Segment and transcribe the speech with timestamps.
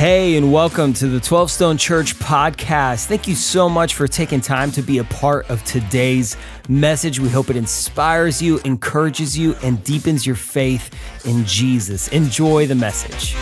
[0.00, 3.04] Hey, and welcome to the 12 Stone Church podcast.
[3.04, 6.38] Thank you so much for taking time to be a part of today's
[6.70, 7.20] message.
[7.20, 10.88] We hope it inspires you, encourages you, and deepens your faith
[11.26, 12.08] in Jesus.
[12.08, 13.36] Enjoy the message.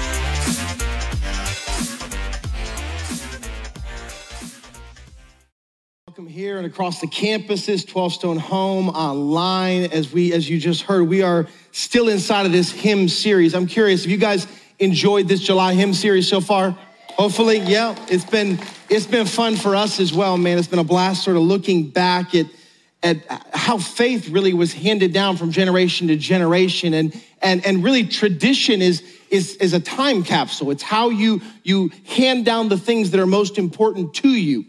[6.08, 9.84] Welcome here and across the campuses, 12 Stone Home, online.
[9.92, 13.54] As we, as you just heard, we are still inside of this hymn series.
[13.54, 14.48] I'm curious if you guys
[14.78, 16.76] enjoyed this July hymn series so far?
[17.10, 17.96] Hopefully, yeah.
[18.08, 20.58] It's been it's been fun for us as well, man.
[20.58, 22.46] It's been a blast sort of looking back at
[23.02, 23.18] at
[23.52, 28.82] how faith really was handed down from generation to generation and and and really tradition
[28.82, 30.70] is is is a time capsule.
[30.70, 34.64] It's how you you hand down the things that are most important to you.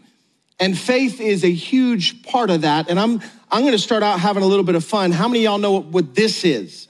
[0.58, 2.90] And faith is a huge part of that.
[2.90, 5.10] And I'm I'm going to start out having a little bit of fun.
[5.10, 6.88] How many y'all know what this is?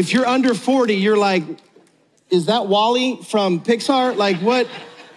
[0.00, 1.42] If you're under 40, you're like,
[2.30, 4.16] is that WALL-E from Pixar?
[4.16, 4.66] Like, what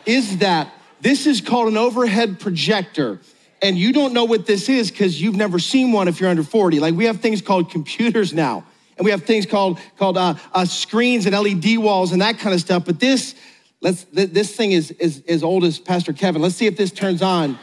[0.06, 0.74] is that?
[1.00, 3.22] This is called an overhead projector.
[3.62, 6.44] And you don't know what this is because you've never seen one if you're under
[6.44, 6.82] 40.
[6.82, 8.66] Like, we have things called computers now.
[8.98, 12.54] And we have things called, called uh, uh, screens and LED walls and that kind
[12.54, 12.84] of stuff.
[12.84, 13.36] But this,
[13.80, 16.42] let's, this thing is, is as old as Pastor Kevin.
[16.42, 17.58] Let's see if this turns on.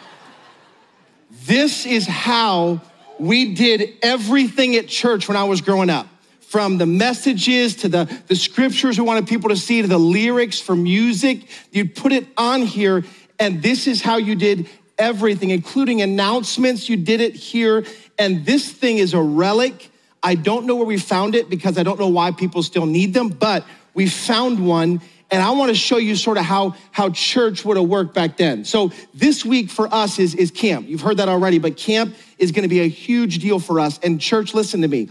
[1.44, 2.80] This is how
[3.18, 6.06] we did everything at church when I was growing up
[6.50, 10.58] from the messages to the, the scriptures we wanted people to see to the lyrics
[10.58, 11.46] for music.
[11.70, 13.04] You'd put it on here,
[13.38, 16.88] and this is how you did everything, including announcements.
[16.88, 17.84] You did it here,
[18.18, 19.92] and this thing is a relic.
[20.24, 23.14] I don't know where we found it because I don't know why people still need
[23.14, 23.64] them, but
[23.94, 25.02] we found one.
[25.30, 28.36] And I want to show you sort of how, how church would have worked back
[28.36, 28.64] then.
[28.64, 30.88] So this week for us is, is camp.
[30.88, 34.00] You've heard that already, but camp is going to be a huge deal for us.
[34.02, 35.10] And church, listen to me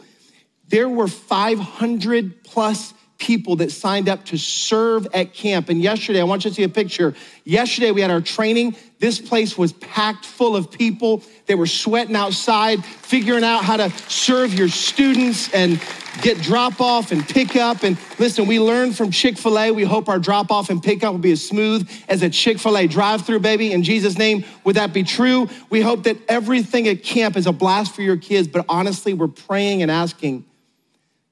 [0.70, 5.68] there were 500 plus people that signed up to serve at camp.
[5.70, 7.14] And yesterday, I want you to see a picture.
[7.44, 8.78] Yesterday, we had our training.
[9.00, 11.22] This place was packed full of people.
[11.46, 15.82] They were sweating outside, figuring out how to serve your students and
[16.22, 17.84] get drop off and pick up.
[17.84, 19.72] And listen, we learned from Chick fil A.
[19.72, 22.58] We hope our drop off and pick up will be as smooth as a Chick
[22.58, 23.74] fil A drive through, baby.
[23.74, 25.50] In Jesus' name, would that be true?
[25.70, 28.48] We hope that everything at camp is a blast for your kids.
[28.48, 30.46] But honestly, we're praying and asking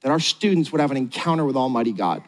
[0.02, 2.22] that our students would have an encounter with Almighty God.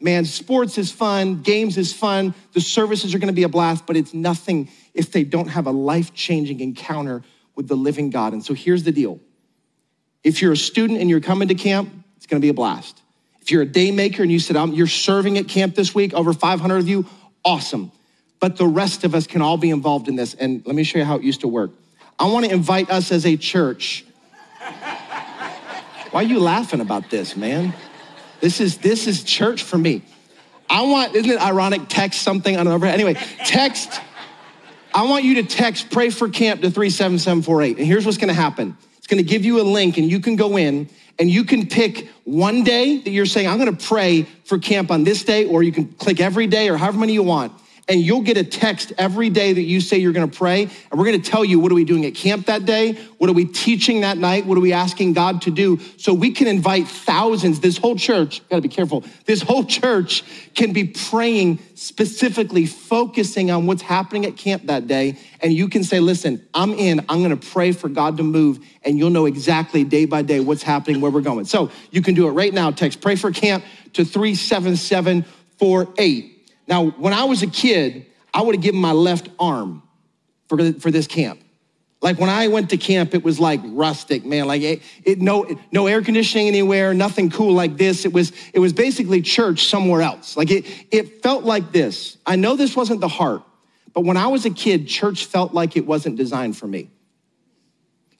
[0.00, 3.96] Man, sports is fun, games is fun, the services are gonna be a blast, but
[3.96, 7.22] it's nothing if they don't have a life changing encounter
[7.54, 8.32] with the living God.
[8.32, 9.20] And so here's the deal
[10.22, 13.00] if you're a student and you're coming to camp, it's gonna be a blast.
[13.40, 16.32] If you're a day maker and you said, you're serving at camp this week, over
[16.32, 17.06] 500 of you,
[17.44, 17.92] awesome.
[18.40, 20.32] But the rest of us can all be involved in this.
[20.34, 21.70] And let me show you how it used to work.
[22.18, 24.04] I wanna invite us as a church
[26.14, 27.74] why are you laughing about this, man?
[28.38, 30.00] This is this is church for me.
[30.70, 31.88] I want, isn't it ironic?
[31.88, 32.94] Text something on overhead.
[32.94, 33.14] Anyway,
[33.44, 34.00] text.
[34.94, 37.78] I want you to text pray for camp to 37748.
[37.78, 38.76] And here's what's gonna happen.
[38.96, 40.88] It's gonna give you a link and you can go in
[41.18, 45.02] and you can pick one day that you're saying, I'm gonna pray for camp on
[45.02, 47.50] this day, or you can click every day or however many you want
[47.86, 50.62] and you'll get a text every day that you say you're going to pray.
[50.62, 52.92] And we're going to tell you what are we doing at camp that day?
[53.18, 54.46] What are we teaching that night?
[54.46, 55.78] What are we asking god to do?
[55.98, 57.60] So we can invite thousands.
[57.60, 59.04] This whole church got to be careful.
[59.26, 60.24] This whole church
[60.54, 65.18] can be praying specifically focusing on what's happening at camp that day.
[65.40, 67.00] And you can say listen i'm in.
[67.00, 70.40] I'm going to pray for god to move and you'll know exactly day by day
[70.40, 71.44] what's happening where we're going.
[71.44, 72.70] So you can do it right now.
[72.70, 73.62] Text pray for camp
[73.92, 76.33] to 37748
[76.66, 79.82] now, when I was a kid, I would have given my left arm
[80.48, 81.40] for, for this camp.
[82.00, 84.46] Like when I went to camp, it was like rustic, man.
[84.46, 88.04] Like it, it, no, no air conditioning anywhere, nothing cool like this.
[88.04, 90.36] It was, it was basically church somewhere else.
[90.36, 92.18] Like it, it felt like this.
[92.26, 93.42] I know this wasn't the heart,
[93.94, 96.90] but when I was a kid, church felt like it wasn't designed for me.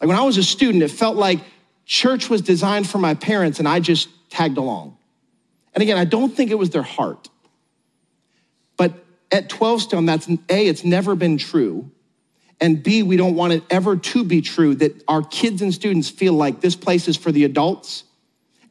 [0.00, 1.41] Like when I was a student, it felt like
[1.84, 4.97] church was designed for my parents and I just tagged along.
[5.74, 7.28] And again, I don't think it was their heart.
[9.34, 11.91] At 12 Stone, that's A, it's never been true.
[12.60, 16.09] And B, we don't want it ever to be true that our kids and students
[16.09, 18.04] feel like this place is for the adults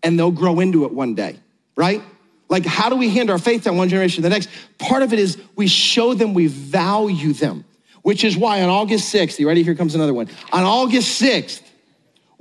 [0.03, 1.37] and they'll grow into it one day,
[1.75, 2.01] right?
[2.47, 4.47] Like, how do we hand our faith down one generation to the next?
[4.77, 7.65] Part of it is we show them we value them,
[8.01, 9.63] which is why on August 6th, you ready?
[9.63, 10.29] Here comes another one.
[10.53, 11.61] On August 6th,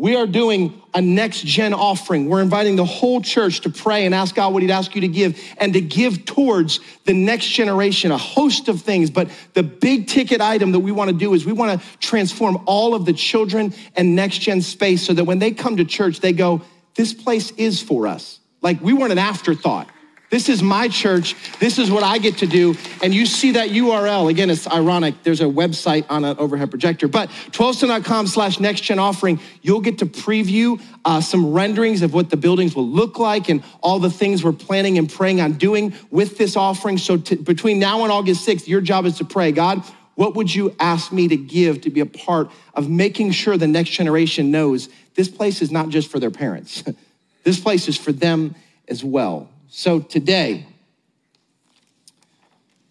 [0.02, 2.28] we are doing a next gen offering.
[2.28, 5.06] We're inviting the whole church to pray and ask God what He'd ask you to
[5.06, 9.10] give and to give towards the next generation, a host of things.
[9.10, 12.64] But the big ticket item that we want to do is we want to transform
[12.66, 16.18] all of the children and next gen space so that when they come to church,
[16.18, 16.62] they go,
[16.96, 18.40] This place is for us.
[18.60, 19.88] Like we weren't an afterthought.
[20.32, 21.36] This is my church.
[21.58, 22.74] This is what I get to do.
[23.02, 24.30] And you see that URL.
[24.30, 25.22] Again, it's ironic.
[25.24, 27.06] There's a website on an overhead projector.
[27.06, 32.30] But 12stone.com slash next gen offering, you'll get to preview uh, some renderings of what
[32.30, 35.92] the buildings will look like and all the things we're planning and praying on doing
[36.10, 36.96] with this offering.
[36.96, 39.84] So t- between now and August 6th, your job is to pray, God,
[40.14, 43.66] what would you ask me to give to be a part of making sure the
[43.66, 46.84] next generation knows this place is not just for their parents?
[47.44, 48.54] this place is for them
[48.88, 49.50] as well.
[49.74, 50.66] So today,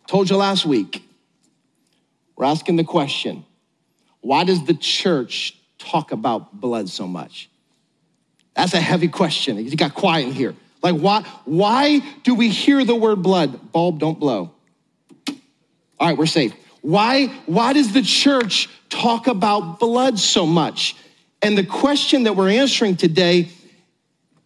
[0.07, 1.07] told you last week,
[2.35, 3.45] we're asking the question
[4.21, 7.51] why does the church talk about blood so much?
[8.55, 9.63] That's a heavy question.
[9.63, 10.55] You got quiet in here.
[10.81, 13.71] Like, why, why do we hear the word blood?
[13.71, 14.51] Bulb, don't blow.
[15.99, 16.55] All right, we're safe.
[16.81, 20.95] Why, why does the church talk about blood so much?
[21.43, 23.49] And the question that we're answering today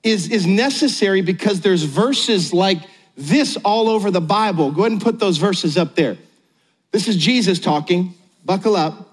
[0.06, 2.78] is, is necessary because there's verses like
[3.18, 4.72] this all over the Bible.
[4.72, 6.16] Go ahead and put those verses up there.
[6.92, 8.14] This is Jesus talking.
[8.46, 9.10] Buckle up.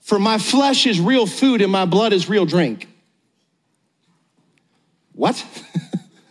[0.00, 2.88] For my flesh is real food and my blood is real drink.
[5.12, 5.44] What?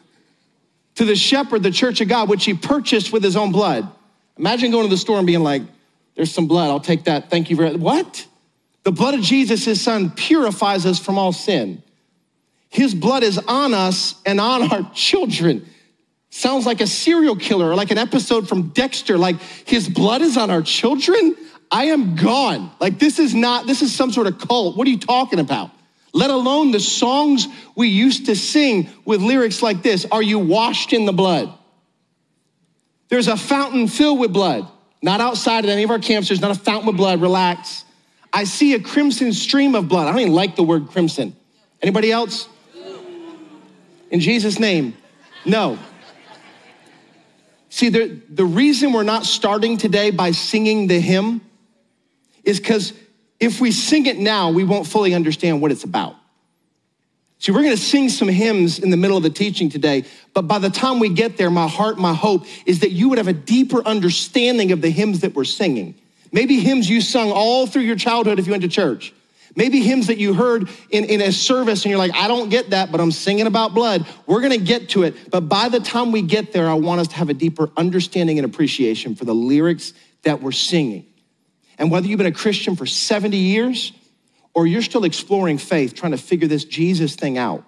[0.96, 3.88] to the shepherd, the church of God, which he purchased with his own blood.
[4.38, 5.64] Imagine going to the store and being like,
[6.16, 6.70] there's some blood.
[6.70, 7.30] I'll take that.
[7.30, 8.26] Thank you very What?
[8.84, 11.84] The blood of Jesus, his son, purifies us from all sin.
[12.72, 15.68] His blood is on us and on our children.
[16.30, 19.18] Sounds like a serial killer like an episode from Dexter.
[19.18, 21.36] Like his blood is on our children.
[21.70, 22.72] I am gone.
[22.80, 24.78] Like this is not, this is some sort of cult.
[24.78, 25.70] What are you talking about?
[26.14, 27.46] Let alone the songs
[27.76, 31.54] we used to sing with lyrics like this Are you washed in the blood?
[33.10, 34.66] There's a fountain filled with blood,
[35.02, 36.30] not outside of any of our camps.
[36.30, 37.20] There's not a fountain with blood.
[37.20, 37.84] Relax.
[38.32, 40.08] I see a crimson stream of blood.
[40.08, 41.36] I don't even like the word crimson.
[41.82, 42.48] Anybody else?
[44.12, 44.96] In Jesus' name,
[45.46, 45.80] no.
[47.70, 51.42] See, the, the reason we're not starting today by singing the hymn
[52.44, 52.94] is because
[53.40, 56.16] if we sing it now, we won't fully understand what it's about.
[57.40, 60.04] See, we're gonna sing some hymns in the middle of the teaching today,
[60.34, 63.18] but by the time we get there, my heart, my hope is that you would
[63.18, 65.96] have a deeper understanding of the hymns that we're singing.
[66.32, 69.14] Maybe hymns you sung all through your childhood if you went to church.
[69.56, 72.70] Maybe hymns that you heard in, in a service and you're like, I don't get
[72.70, 74.06] that, but I'm singing about blood.
[74.26, 75.30] We're gonna get to it.
[75.30, 78.40] But by the time we get there, I want us to have a deeper understanding
[78.40, 79.94] and appreciation for the lyrics
[80.24, 81.06] that we're singing.
[81.78, 83.92] And whether you've been a Christian for 70 years
[84.54, 87.64] or you're still exploring faith, trying to figure this Jesus thing out,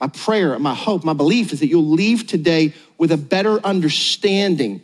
[0.00, 4.82] my prayer, my hope, my belief is that you'll leave today with a better understanding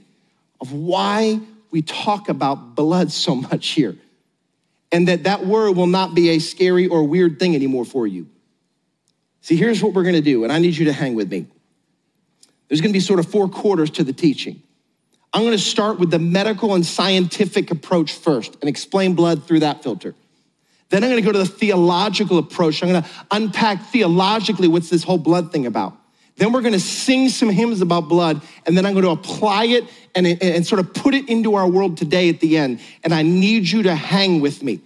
[0.61, 1.41] of why
[1.71, 3.97] we talk about blood so much here
[4.93, 8.29] and that that word will not be a scary or weird thing anymore for you.
[9.41, 11.47] See, here's what we're gonna do, and I need you to hang with me.
[12.69, 14.63] There's gonna be sort of four quarters to the teaching.
[15.33, 19.83] I'm gonna start with the medical and scientific approach first and explain blood through that
[19.83, 20.15] filter.
[20.91, 22.83] Then I'm gonna go to the theological approach.
[22.83, 25.97] I'm gonna unpack theologically what's this whole blood thing about.
[26.43, 29.85] Then we're gonna sing some hymns about blood, and then I'm gonna apply it
[30.17, 32.81] and, and sort of put it into our world today at the end.
[33.05, 34.81] And I need you to hang with me.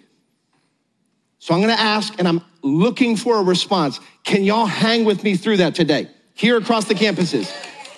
[1.39, 4.01] So I'm gonna ask, and I'm looking for a response.
[4.23, 7.51] Can y'all hang with me through that today, here across the campuses?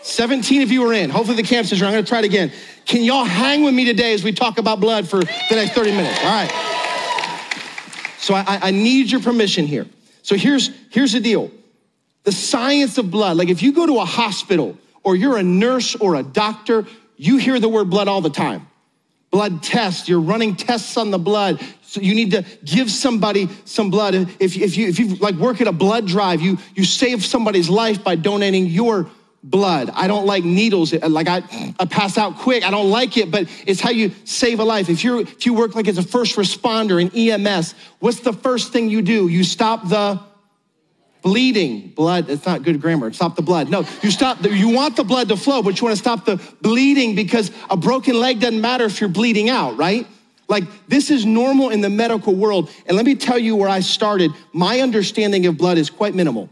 [0.05, 1.11] 17 of you are in.
[1.11, 1.87] Hopefully the campuses are.
[1.87, 2.53] I'm gonna try it again.
[2.85, 5.91] Can y'all hang with me today as we talk about blood for the next 30
[5.97, 6.21] minutes?
[6.21, 6.51] All right.
[8.19, 9.87] So I, I need your permission here.
[10.23, 11.51] So here's, here's the deal.
[12.29, 15.95] The science of blood, like if you go to a hospital or you're a nurse
[15.95, 16.85] or a doctor,
[17.17, 18.69] you hear the word blood all the time.
[19.31, 21.59] Blood test, you're running tests on the blood.
[21.81, 24.15] So you need to give somebody some blood.
[24.15, 27.71] If, if you if you like work at a blood drive, you you save somebody's
[27.71, 29.09] life by donating your
[29.43, 29.89] blood.
[29.95, 30.93] I don't like needles.
[30.93, 31.43] Uh, like I,
[31.81, 32.63] I pass out quick.
[32.63, 34.91] I don't like it, but it's how you save a life.
[34.91, 38.71] If you if you work like as a first responder in EMS, what's the first
[38.71, 39.29] thing you do?
[39.29, 40.21] You stop the
[41.29, 42.31] bleeding blood.
[42.31, 43.13] It's not good grammar.
[43.13, 43.69] Stop the blood.
[43.69, 46.25] No you stop the, you want the blood to flow but you want to stop
[46.25, 50.07] the bleeding because a broken leg doesn't matter if you're bleeding out right?
[50.49, 52.71] Like this is normal in the medical world.
[52.87, 54.31] And let me tell you where i started.
[54.55, 56.49] My understanding of blood is quite minimal.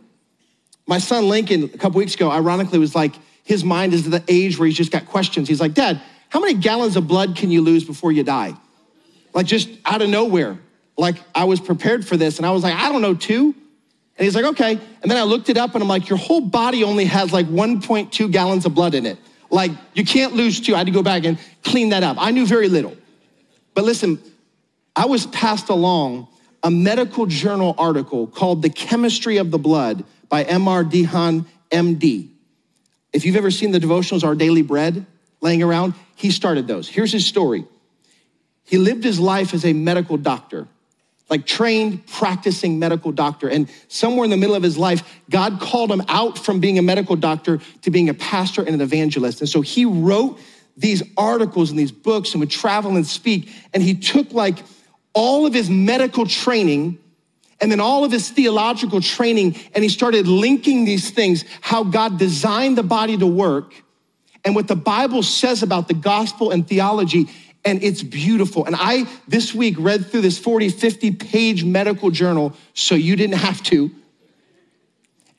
[0.86, 3.14] My son lincoln a couple weeks ago ironically was like
[3.44, 5.48] his mind is at the age where he's just got questions.
[5.48, 8.52] He's like dad how many gallons of blood can you lose before you die?
[9.32, 10.58] Like just out of nowhere.
[10.98, 13.54] Like i was prepared for this and i was like i don't know two
[14.18, 14.72] and he's like, okay.
[15.02, 17.46] And then I looked it up and I'm like, your whole body only has like
[17.46, 19.18] 1.2 gallons of blood in it.
[19.50, 20.74] Like, you can't lose two.
[20.74, 22.16] I had to go back and clean that up.
[22.18, 22.96] I knew very little.
[23.74, 24.18] But listen,
[24.94, 26.28] I was passed along
[26.62, 30.82] a medical journal article called The Chemistry of the Blood by M.R.
[30.82, 32.28] DeHaan, MD.
[33.12, 35.06] If you've ever seen the devotionals, Our Daily Bread,
[35.40, 36.88] laying around, he started those.
[36.88, 37.66] Here's his story.
[38.64, 40.66] He lived his life as a medical doctor,
[41.28, 43.48] like trained, practicing medical doctor.
[43.48, 46.82] And somewhere in the middle of his life, God called him out from being a
[46.82, 49.40] medical doctor to being a pastor and an evangelist.
[49.40, 50.38] And so he wrote
[50.76, 53.50] these articles and these books and would travel and speak.
[53.74, 54.58] And he took like
[55.14, 56.98] all of his medical training
[57.60, 62.18] and then all of his theological training, and he started linking these things how God
[62.18, 63.72] designed the body to work
[64.44, 67.28] and what the Bible says about the gospel and theology.
[67.66, 68.64] And it's beautiful.
[68.64, 73.38] And I, this week, read through this 40, 50 page medical journal so you didn't
[73.38, 73.90] have to.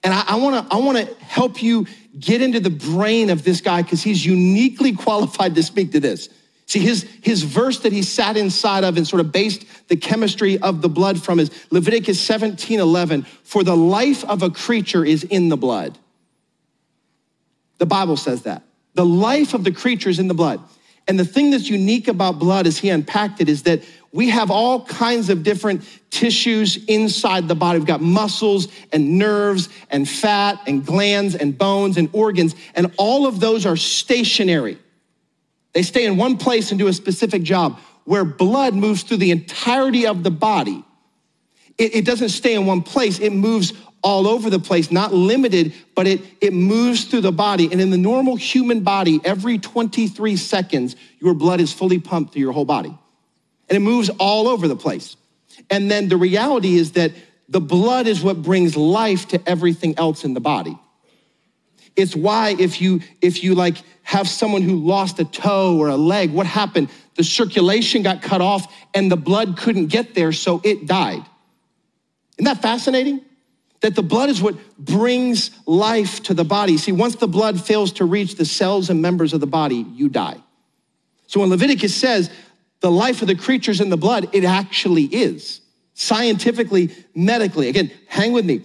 [0.04, 1.88] And I, I wanna, I wanna help you
[2.20, 6.30] get into the brain of this guy because he's uniquely qualified to speak to this.
[6.66, 10.58] See, his, his verse that he sat inside of and sort of based the chemistry
[10.58, 13.24] of the blood from is Leviticus 17 11.
[13.44, 15.98] For the life of a creature is in the blood.
[17.78, 18.64] The Bible says that.
[18.96, 20.60] The life of the creature is in the blood.
[21.08, 24.52] And the thing that's unique about blood, as he unpacked it, is that we have
[24.52, 27.80] all kinds of different tissues inside the body.
[27.80, 33.28] We've got muscles and nerves and fat and glands and bones and organs, and all
[33.28, 34.78] of those are stationary.
[35.74, 37.80] They stay in one place and do a specific job.
[38.06, 40.84] Where blood moves through the entirety of the body,
[41.78, 43.74] it, it doesn't stay in one place, it moves
[44.04, 47.70] all over the place, not limited, but it, it moves through the body.
[47.72, 52.42] And in the normal human body, every 23 seconds, your blood is fully pumped through
[52.42, 52.98] your whole body.
[53.70, 55.18] And it moves all over the place.
[55.70, 57.12] And then the reality is that
[57.50, 60.78] the blood is what brings life to everything else in the body.
[61.96, 65.98] It's why if you if you like have someone who lost a toe or a
[65.98, 66.90] leg, what happened?
[67.16, 71.26] The circulation got cut off and the blood couldn't get there, so it died.
[72.38, 73.22] Isn't that fascinating?
[73.82, 76.78] That the blood is what brings life to the body.
[76.78, 80.10] See, once the blood fails to reach the cells and members of the body, you
[80.10, 80.38] die.
[81.28, 82.30] So when Leviticus says
[82.80, 85.62] the life of the creatures in the blood, it actually is.
[85.94, 87.70] Scientifically, medically.
[87.70, 88.62] Again, hang with me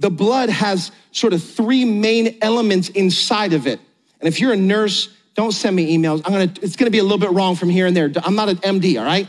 [0.00, 3.78] the blood has sort of three main elements inside of it.
[4.18, 6.22] And if you're a nurse, don't send me emails.
[6.24, 8.10] I'm gonna, it's gonna be a little bit wrong from here and there.
[8.24, 9.28] I'm not an MD, all right?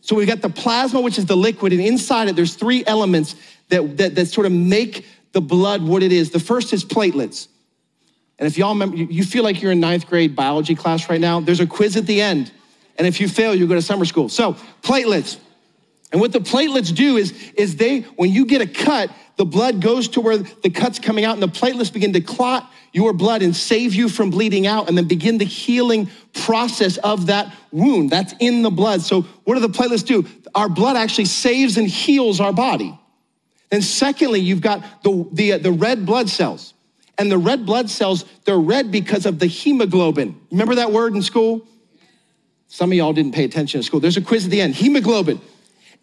[0.00, 3.36] So we've got the plasma, which is the liquid, and inside it, there's three elements
[3.68, 6.30] that, that, that sort of make the blood what it is.
[6.30, 7.48] The first is platelets.
[8.38, 11.40] And if y'all remember, you feel like you're in ninth grade biology class right now,
[11.40, 12.52] there's a quiz at the end.
[12.96, 14.28] And if you fail, you go to summer school.
[14.28, 15.38] So, platelets.
[16.12, 19.80] And what the platelets do is, is they, when you get a cut, the blood
[19.80, 23.42] goes to where the cut's coming out and the platelets begin to clot your blood
[23.42, 28.10] and save you from bleeding out and then begin the healing process of that wound.
[28.10, 29.02] That's in the blood.
[29.02, 30.24] So what do the platelets do?
[30.54, 32.96] Our blood actually saves and heals our body.
[33.74, 36.74] Then secondly, you've got the, the, uh, the red blood cells.
[37.18, 40.40] And the red blood cells, they're red because of the hemoglobin.
[40.52, 41.66] Remember that word in school?
[42.68, 43.98] Some of y'all didn't pay attention in school.
[43.98, 44.76] There's a quiz at the end.
[44.76, 45.40] Hemoglobin.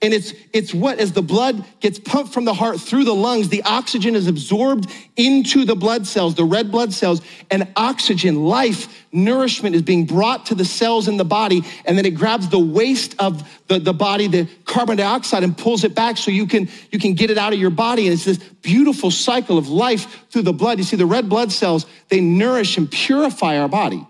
[0.03, 3.49] And it's, it's what, as the blood gets pumped from the heart through the lungs,
[3.49, 9.05] the oxygen is absorbed into the blood cells, the red blood cells, and oxygen, life,
[9.11, 11.61] nourishment is being brought to the cells in the body.
[11.85, 15.83] And then it grabs the waste of the, the body, the carbon dioxide, and pulls
[15.83, 18.07] it back so you can, you can get it out of your body.
[18.07, 20.79] And it's this beautiful cycle of life through the blood.
[20.79, 24.07] You see, the red blood cells, they nourish and purify our body.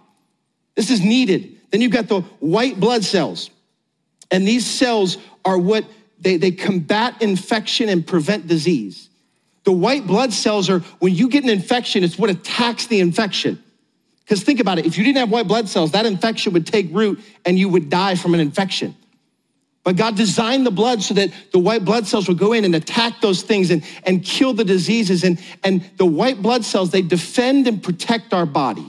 [0.75, 1.57] This is needed.
[1.69, 3.49] Then you've got the white blood cells.
[4.31, 5.85] And these cells are what
[6.19, 9.09] they, they combat infection and prevent disease.
[9.63, 13.61] The white blood cells are, when you get an infection, it's what attacks the infection.
[14.23, 16.87] Because think about it, if you didn't have white blood cells, that infection would take
[16.91, 18.95] root and you would die from an infection.
[19.83, 22.75] But God designed the blood so that the white blood cells would go in and
[22.75, 25.23] attack those things and, and kill the diseases.
[25.23, 28.85] And, and the white blood cells, they defend and protect our body.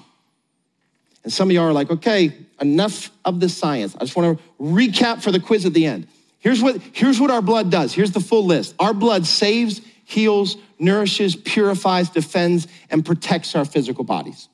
[1.25, 3.97] And some of y'all are like, okay, enough of the science.
[3.97, 6.09] I just want to recap for the quiz at the end.
[6.42, 7.94] Here's what, here's what our blood does.
[7.94, 8.75] Here's the full list.
[8.80, 14.49] Our blood saves, heals, nourishes, purifies, defends, and protects our physical bodies.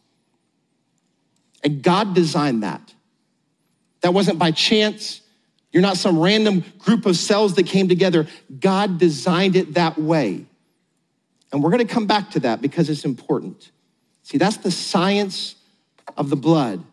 [1.64, 2.92] And God designed that.
[4.02, 5.22] That wasn't by chance.
[5.72, 8.26] You're not some random group of cells that came together.
[8.60, 10.44] God designed it that way.
[11.50, 13.70] And we're going to come back to that because it's important.
[14.24, 15.54] See, that's the science
[16.18, 16.84] of the blood.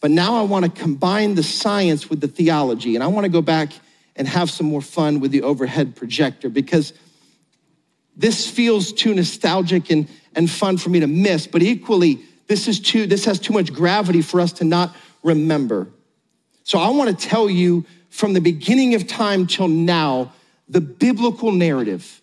[0.00, 2.94] But now I want to combine the science with the theology.
[2.94, 3.72] And I want to go back
[4.16, 6.92] and have some more fun with the overhead projector because
[8.16, 12.78] this feels too nostalgic and, and fun for me to miss, but equally, this is
[12.78, 15.88] too, this has too much gravity for us to not remember.
[16.62, 20.32] So I want to tell you from the beginning of time till now,
[20.68, 22.20] the biblical narrative.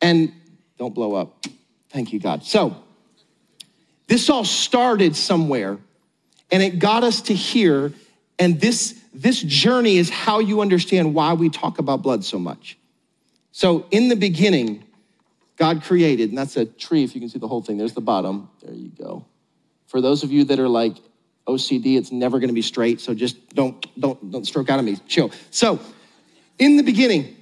[0.00, 0.32] And
[0.78, 1.44] don't blow up.
[1.90, 2.44] Thank you, God.
[2.44, 2.76] So
[4.06, 5.78] This all started somewhere
[6.50, 7.92] and it got us to here.
[8.38, 12.78] And this, this journey is how you understand why we talk about blood so much.
[13.50, 14.84] So, in the beginning,
[15.56, 17.78] God created, and that's a tree if you can see the whole thing.
[17.78, 18.48] There's the bottom.
[18.62, 19.24] There you go.
[19.86, 20.96] For those of you that are like
[21.48, 24.84] OCD, it's never going to be straight, so just don't don't don't stroke out of
[24.84, 24.96] me.
[25.08, 25.32] Chill.
[25.50, 25.80] So,
[26.60, 27.36] in the beginning,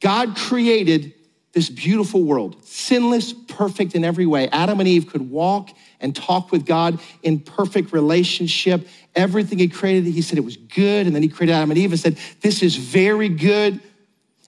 [0.00, 1.14] God created
[1.52, 4.48] this beautiful world, sinless, perfect in every way.
[4.48, 5.70] Adam and Eve could walk
[6.02, 8.86] and talk with God in perfect relationship.
[9.14, 11.92] Everything he created, he said it was good, and then he created Adam and Eve
[11.92, 13.80] and said, "This is very good."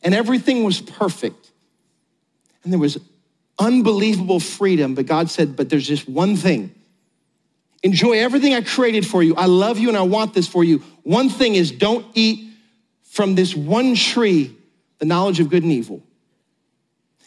[0.02, 1.50] And everything was perfect.
[2.62, 2.98] And there was
[3.58, 6.74] unbelievable freedom, but God said, "But there's just one thing
[7.84, 9.36] Enjoy everything I created for you.
[9.36, 10.82] I love you and I want this for you.
[11.02, 12.48] One thing is don't eat
[13.02, 14.56] from this one tree,
[14.98, 16.02] the knowledge of good and evil.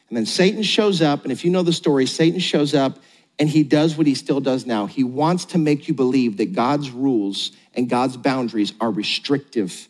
[0.10, 2.98] And then Satan shows up, and if you know the story, Satan shows up
[3.40, 4.86] and he does what he still does now.
[4.86, 9.88] He wants to make you believe that God's rules and God's boundaries are restrictive.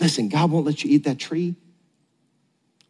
[0.00, 1.54] Listen, God won't let you eat that tree.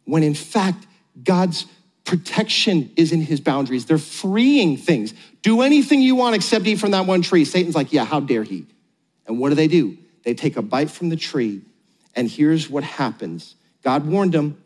[0.05, 0.87] When in fact,
[1.23, 1.65] God's
[2.05, 3.85] protection is in his boundaries.
[3.85, 5.13] They're freeing things.
[5.41, 7.45] Do anything you want except eat from that one tree.
[7.45, 8.65] Satan's like, yeah, how dare he?
[9.25, 9.97] And what do they do?
[10.23, 11.61] They take a bite from the tree,
[12.15, 14.62] and here's what happens God warned them.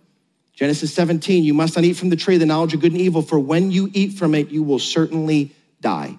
[0.58, 3.00] Genesis 17, you must not eat from the tree, of the knowledge of good and
[3.00, 6.18] evil, for when you eat from it, you will certainly die.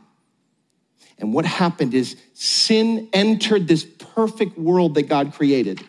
[1.18, 5.84] And what happened is sin entered this perfect world that God created.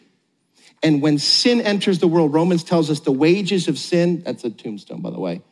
[0.82, 4.50] And when sin enters the world, Romans tells us the wages of sin, that's a
[4.50, 5.44] tombstone, by the way.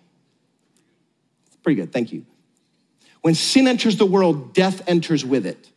[1.46, 2.26] It's pretty good, thank you.
[3.22, 5.70] When sin enters the world, death enters with it.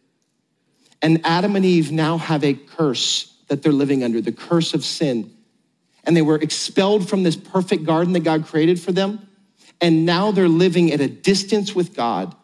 [1.02, 4.86] And Adam and Eve now have a curse that they're living under, the curse of
[4.86, 5.30] sin.
[6.04, 9.26] And they were expelled from this perfect garden that God created for them.
[9.80, 12.34] And now they're living at a distance with God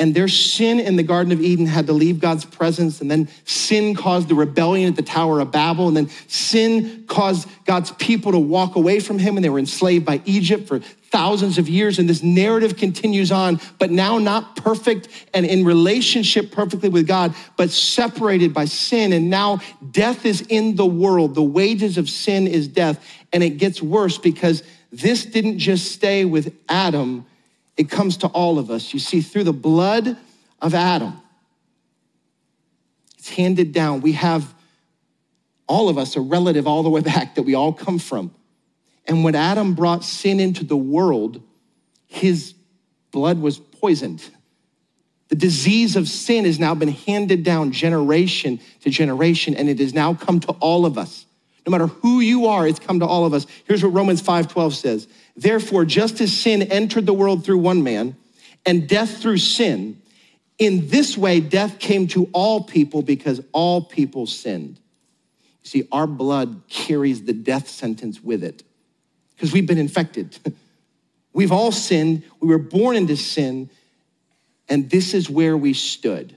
[0.00, 3.02] and their sin in the Garden of Eden had to leave God's presence.
[3.02, 5.88] And then sin caused the rebellion at the Tower of Babel.
[5.88, 9.36] And then sin caused God's people to walk away from him.
[9.36, 11.98] And they were enslaved by Egypt for thousands of years.
[11.98, 17.34] And this narrative continues on, but now not perfect and in relationship perfectly with God,
[17.58, 19.12] but separated by sin.
[19.12, 19.58] And now
[19.90, 21.34] death is in the world.
[21.34, 23.06] The wages of sin is death.
[23.34, 27.26] And it gets worse because this didn't just stay with Adam
[27.76, 28.92] it comes to all of us.
[28.92, 30.16] You see, through the blood
[30.60, 31.20] of Adam,
[33.18, 34.00] it's handed down.
[34.00, 34.54] We have
[35.66, 38.34] all of us a relative all the way back that we all come from.
[39.06, 41.42] And when Adam brought sin into the world,
[42.06, 42.54] his
[43.10, 44.22] blood was poisoned.
[45.28, 49.94] The disease of sin has now been handed down generation to generation, and it has
[49.94, 51.24] now come to all of us.
[51.66, 53.46] No matter who you are, it's come to all of us.
[53.64, 55.06] Here's what Romans 5:12 says.
[55.40, 58.14] Therefore, just as sin entered the world through one man,
[58.66, 60.00] and death through sin,
[60.58, 64.78] in this way death came to all people because all people sinned.
[65.62, 68.62] You see, our blood carries the death sentence with it
[69.34, 70.38] because we've been infected.
[71.32, 72.24] We've all sinned.
[72.40, 73.70] We were born into sin,
[74.68, 76.34] and this is where we stood.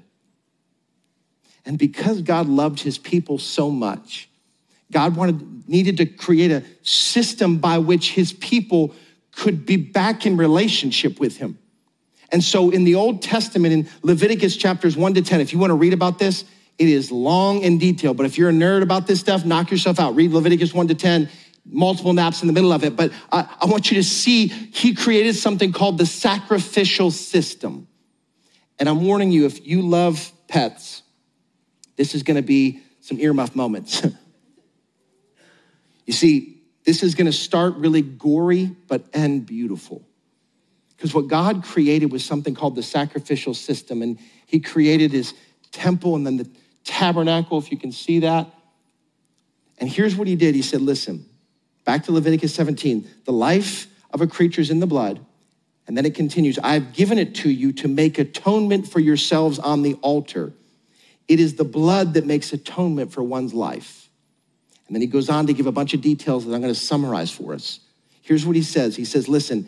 [1.66, 4.30] And because God loved his people so much,
[4.94, 8.94] God wanted, needed to create a system by which his people
[9.36, 11.58] could be back in relationship with him.
[12.32, 15.72] And so in the Old Testament, in Leviticus chapters 1 to 10, if you want
[15.72, 16.46] to read about this,
[16.80, 18.18] it is long and detailed.
[18.18, 20.16] But if you're a nerd about this stuff, knock yourself out.
[20.16, 21.30] Read Leviticus 1 to 10,
[21.66, 22.96] multiple naps in the middle of it.
[22.96, 27.88] But I, I want you to see he created something called the sacrificial system.
[28.80, 31.04] And I'm warning you, if you love pets,
[31.96, 34.06] this is going to be some earmuff moments.
[36.06, 40.06] You see, this is going to start really gory, but end beautiful.
[40.96, 45.34] Because what God created was something called the sacrificial system, and He created His
[45.72, 46.50] temple and then the
[46.84, 48.48] tabernacle, if you can see that.
[49.78, 51.26] And here's what He did He said, Listen,
[51.86, 55.26] back to Leviticus 17, the life of a creature is in the blood.
[55.86, 59.82] And then it continues, I've given it to you to make atonement for yourselves on
[59.82, 60.54] the altar.
[61.28, 64.03] It is the blood that makes atonement for one's life.
[64.94, 66.80] And then he goes on to give a bunch of details that I'm going to
[66.80, 67.80] summarize for us.
[68.22, 69.68] Here's what he says He says, Listen,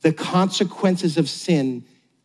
[0.00, 1.84] the consequences of sin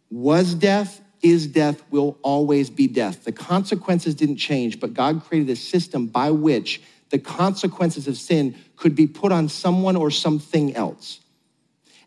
[0.10, 3.24] was death, is death, will always be death.
[3.24, 8.56] The consequences didn't change, but God created a system by which the consequences of sin
[8.78, 11.20] could be put on someone or something else.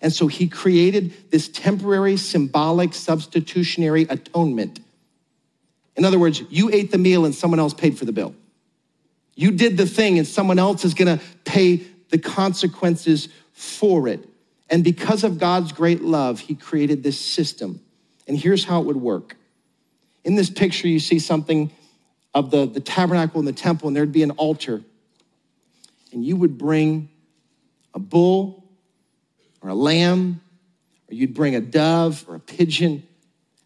[0.01, 4.81] And so he created this temporary, symbolic, substitutionary atonement.
[5.95, 8.35] In other words, you ate the meal and someone else paid for the bill.
[9.37, 11.77] You did the thing, and someone else is gonna pay
[12.09, 14.29] the consequences for it.
[14.69, 17.81] And because of God's great love, he created this system.
[18.27, 19.37] And here's how it would work.
[20.25, 21.71] In this picture, you see something
[22.35, 24.83] of the, the tabernacle and the temple, and there'd be an altar.
[26.13, 27.09] And you would bring
[27.95, 28.65] a bull
[29.61, 30.41] or a lamb,
[31.09, 33.07] or you'd bring a dove or a pigeon,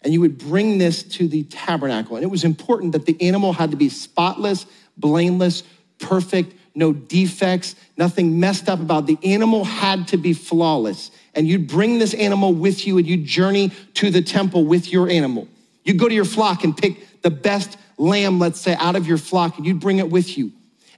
[0.03, 2.17] and you would bring this to the tabernacle.
[2.17, 5.63] And it was important that the animal had to be spotless, blameless,
[5.99, 9.07] perfect, no defects, nothing messed up about.
[9.07, 11.11] The animal had to be flawless.
[11.35, 15.09] And you'd bring this animal with you and you'd journey to the temple with your
[15.09, 15.49] animal.
[15.85, 19.19] You'd go to your flock and pick the best lamb, let's say, out of your
[19.19, 20.53] flock, and you'd bring it with you.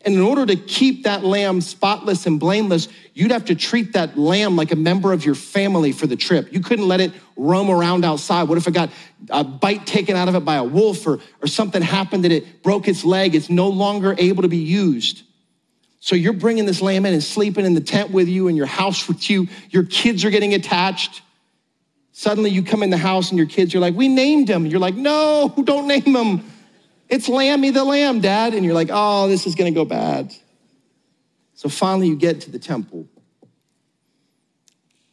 [0.04, 4.18] And in order to keep that lamb spotless and blameless, you'd have to treat that
[4.18, 6.52] lamb like a member of your family for the trip.
[6.52, 8.44] You couldn't let it roam around outside.
[8.44, 8.90] What if it got
[9.30, 12.62] a bite taken out of it by a wolf or, or something happened that it
[12.62, 13.34] broke its leg?
[13.34, 15.22] It's no longer able to be used.
[16.00, 18.66] So you're bringing this lamb in and sleeping in the tent with you and your
[18.66, 19.46] house with you.
[19.70, 21.22] Your kids are getting attached.
[22.10, 24.66] Suddenly you come in the house and your kids are like, We named him.
[24.66, 26.51] You're like, No, don't name him.
[27.12, 28.55] It's Lammy the Lamb, Dad.
[28.55, 30.35] And you're like, Oh, this is going to go bad.
[31.53, 33.07] So finally you get to the temple.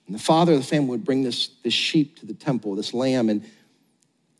[0.07, 2.93] And the father of the family would bring this, this sheep to the temple, this
[2.93, 3.43] lamb, and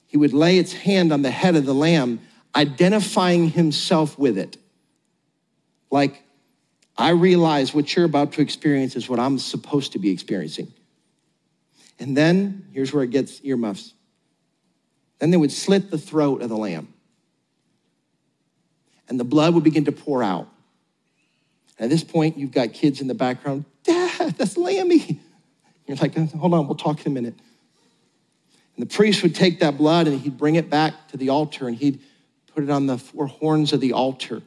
[0.07, 2.21] he would lay its hand on the head of the lamb,
[2.55, 4.57] identifying himself with it.
[5.91, 6.23] Like,
[6.97, 10.71] I realize what you're about to experience is what I'm supposed to be experiencing.
[11.99, 13.93] And then, here's where it gets earmuffs.
[15.19, 16.93] Then they would slit the throat of the lamb.
[19.09, 20.47] And the blood would begin to pour out.
[21.79, 25.19] At this point, you've got kids in the background, Dad, that's Lammy.
[25.87, 27.33] You're like, hold on, we'll talk in a minute.
[28.75, 31.67] And the priest would take that blood and he'd bring it back to the altar
[31.67, 31.99] and he'd
[32.53, 34.41] put it on the four horns of the altar.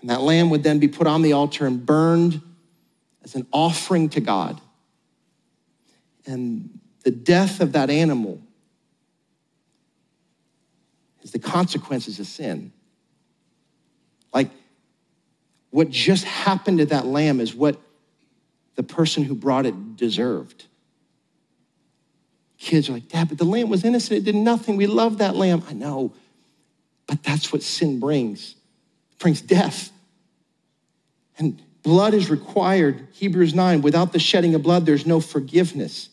[0.00, 2.40] And that lamb would then be put on the altar and burned
[3.24, 4.60] as an offering to God.
[6.26, 8.40] And the death of that animal
[11.22, 12.72] is the consequences of sin.
[14.32, 14.50] Like
[15.70, 17.80] what just happened to that lamb is what
[18.74, 20.66] the person who brought it deserved.
[22.58, 24.18] Kids are like, Dad, but the lamb was innocent.
[24.18, 24.76] It did nothing.
[24.76, 25.62] We love that lamb.
[25.68, 26.12] I know.
[27.06, 28.54] But that's what sin brings
[29.20, 29.92] brings death.
[31.38, 33.06] And blood is required.
[33.12, 36.08] Hebrews 9, without the shedding of blood, there's no forgiveness.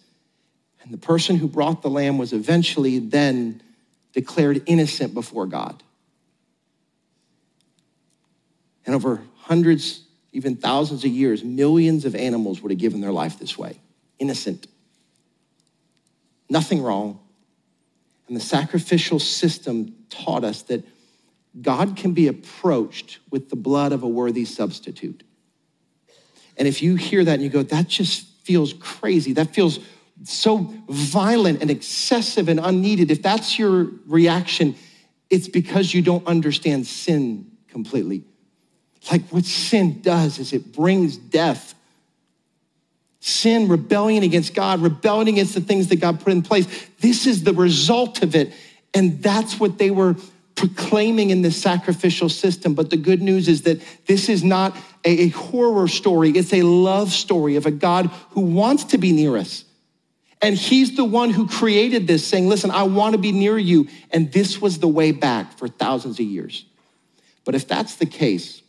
[0.83, 3.61] And the person who brought the lamb was eventually then
[4.13, 5.83] declared innocent before God.
[8.85, 13.37] And over hundreds, even thousands of years, millions of animals would have given their life
[13.39, 13.79] this way
[14.19, 14.65] innocent.
[16.49, 17.19] Nothing wrong.
[18.27, 20.83] And the sacrificial system taught us that
[21.61, 25.23] God can be approached with the blood of a worthy substitute.
[26.57, 29.79] And if you hear that and you go, that just feels crazy, that feels
[30.23, 34.75] so violent and excessive and unneeded, if that's your reaction,
[35.29, 38.23] it's because you don't understand sin completely.
[39.11, 41.73] Like what sin does is it brings death.
[43.19, 46.67] Sin, rebellion against God, rebellion against the things that God put in place.
[46.99, 48.53] This is the result of it.
[48.93, 50.15] And that's what they were
[50.55, 52.73] proclaiming in this sacrificial system.
[52.73, 54.75] But the good news is that this is not
[55.05, 59.37] a, horror story, it's a love story of a God who wants to be near
[59.37, 59.63] us.
[60.41, 63.87] And he's the one who created this, saying, Listen, I want to be near you.
[64.11, 66.65] And this was the way back for thousands of years.
[67.43, 68.61] But if that's the case,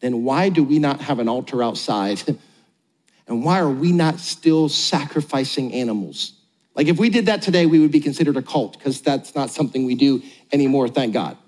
[0.00, 2.22] then why do we not have an altar outside?
[3.28, 6.32] and why are we not still sacrificing animals?
[6.74, 9.50] Like if we did that today, we would be considered a cult because that's not
[9.50, 11.38] something we do anymore, thank God.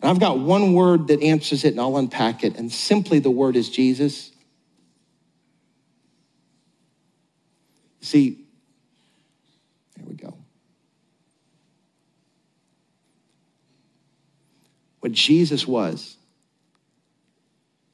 [0.00, 2.56] And I've got one word that answers it and I'll unpack it.
[2.56, 4.30] And simply the word is Jesus.
[8.06, 8.38] See,
[9.96, 10.32] there we go.
[15.00, 16.16] What Jesus was,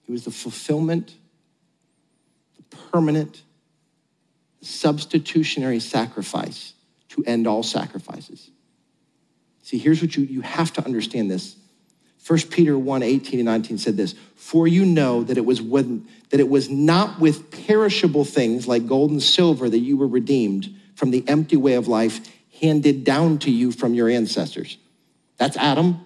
[0.03, 1.15] he was the fulfillment,
[2.59, 3.41] the permanent,
[4.61, 6.75] substitutionary sacrifice
[7.09, 8.51] to end all sacrifices.
[9.63, 11.57] See, here's what you, you have to understand this.
[12.27, 16.07] 1 Peter 1, 18 and 19 said this, for you know that it was when,
[16.31, 20.73] that it was not with perishable things like gold and silver that you were redeemed
[20.95, 22.21] from the empty way of life
[22.61, 24.79] handed down to you from your ancestors.
[25.37, 26.01] That's Adam,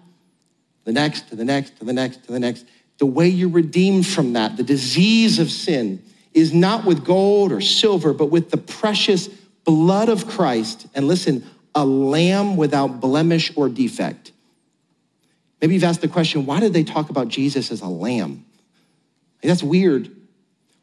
[0.84, 2.64] the next, to the next, to the next, to the next.
[2.98, 6.02] The way you're redeemed from that, the disease of sin,
[6.32, 9.28] is not with gold or silver, but with the precious
[9.64, 10.86] blood of Christ.
[10.94, 14.32] And listen, a lamb without blemish or defect.
[15.60, 18.44] Maybe you've asked the question why did they talk about Jesus as a lamb?
[19.42, 20.10] That's weird.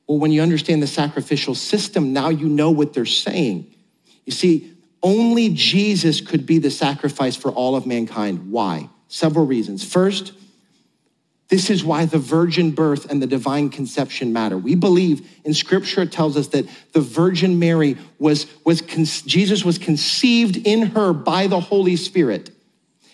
[0.07, 3.73] Well, when you understand the sacrificial system, now you know what they're saying.
[4.25, 8.51] You see, only Jesus could be the sacrifice for all of mankind.
[8.51, 8.89] Why?
[9.07, 9.83] Several reasons.
[9.83, 10.33] First,
[11.49, 14.57] this is why the virgin birth and the divine conception matter.
[14.57, 19.77] We believe in scripture, it tells us that the Virgin Mary was, was Jesus was
[19.77, 22.49] conceived in her by the Holy Spirit.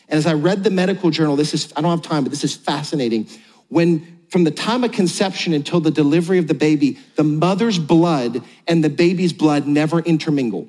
[0.10, 2.44] And as I read the medical journal, this is, I don't have time, but this
[2.44, 3.28] is fascinating.
[3.70, 8.44] When from the time of conception until the delivery of the baby, the mother's blood
[8.68, 10.68] and the baby's blood never intermingle.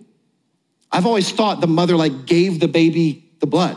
[0.93, 3.77] I've always thought the mother like gave the baby the blood.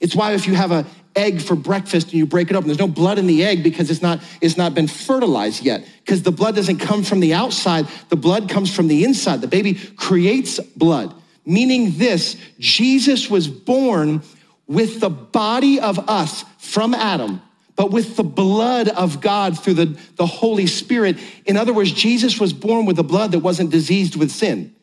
[0.00, 2.78] It's why if you have a egg for breakfast and you break it open, there's
[2.78, 5.88] no blood in the egg because it's not, it's not been fertilized yet.
[6.04, 9.40] Because the blood doesn't come from the outside, the blood comes from the inside.
[9.40, 11.14] The baby creates blood,
[11.44, 14.22] meaning this Jesus was born
[14.66, 17.40] with the body of us from Adam,
[17.76, 21.18] but with the blood of God through the, the Holy Spirit.
[21.44, 24.74] In other words, Jesus was born with a blood that wasn't diseased with sin.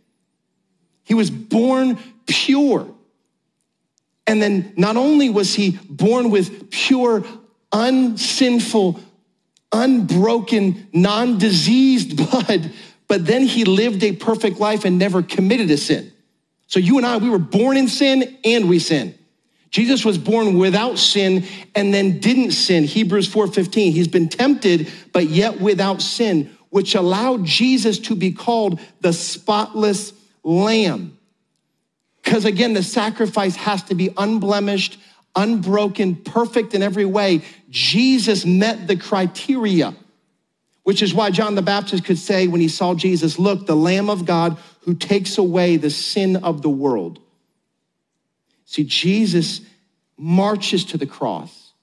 [1.04, 2.88] He was born pure.
[4.26, 7.26] And then not only was he born with pure,
[7.74, 9.00] unsinful,
[9.74, 12.72] unbroken, non diseased blood,
[13.08, 16.12] but then he lived a perfect life and never committed a sin.
[16.68, 19.18] So you and I, we were born in sin and we sin.
[19.74, 22.84] Jesus was born without sin and then didn't sin.
[22.84, 23.92] Hebrews 4:15.
[23.92, 30.14] He's been tempted but yet without sin, which allowed Jesus to be called the spotless
[30.44, 31.18] lamb.
[32.24, 35.00] Because again, the sacrifice has to be unblemished,
[35.36, 37.42] unbroken, perfect in every way.
[37.72, 39.96] Jesus met the criteria,
[40.84, 44.12] which is why John the Baptist could say when he saw Jesus, Look, the Lamb
[44.12, 47.23] of God who takes away the sin of the world.
[48.74, 49.62] See, Jesus
[50.18, 51.74] marches to the cross.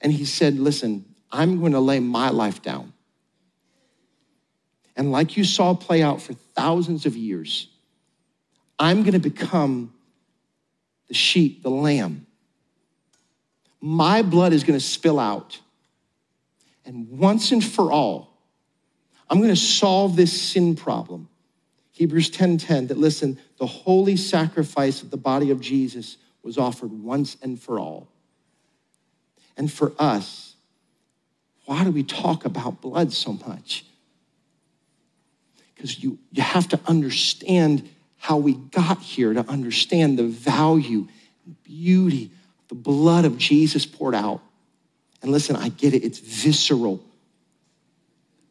[0.00, 2.92] And he said, Listen, I'm going to lay my life down.
[4.94, 7.66] And like you saw play out for thousands of years,
[8.78, 9.92] I'm going to become
[11.08, 12.28] the sheep, the lamb.
[13.80, 15.58] My blood is going to spill out.
[16.84, 18.38] And once and for all,
[19.28, 21.28] I'm going to solve this sin problem.
[21.92, 26.58] Hebrews 10:10 10, 10, that listen, the holy sacrifice of the body of Jesus was
[26.58, 28.08] offered once and for all.
[29.56, 30.54] And for us,
[31.66, 33.84] why do we talk about blood so much?
[35.82, 41.08] because you, you have to understand how we got here to understand the value
[41.44, 44.40] and beauty of the blood of Jesus poured out.
[45.22, 47.02] And listen, I get it, it's visceral.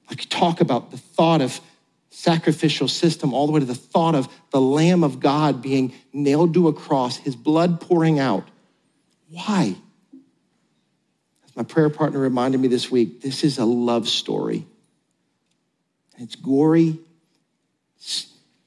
[0.09, 1.61] I Like talk about the thought of
[2.11, 6.53] sacrificial system all the way to the thought of the Lamb of God being nailed
[6.53, 8.47] to a cross, his blood pouring out.
[9.29, 9.75] Why?
[11.45, 14.67] As my prayer partner reminded me this week, this is a love story.
[16.17, 16.99] It's gory,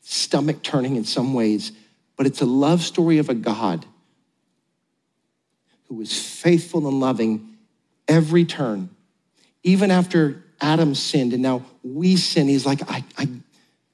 [0.00, 1.70] stomach turning in some ways,
[2.16, 3.84] but it's a love story of a God
[5.88, 7.56] who was faithful and loving
[8.08, 8.88] every turn.
[9.62, 13.28] Even after Adam sinned and now we sin, he's like, I, I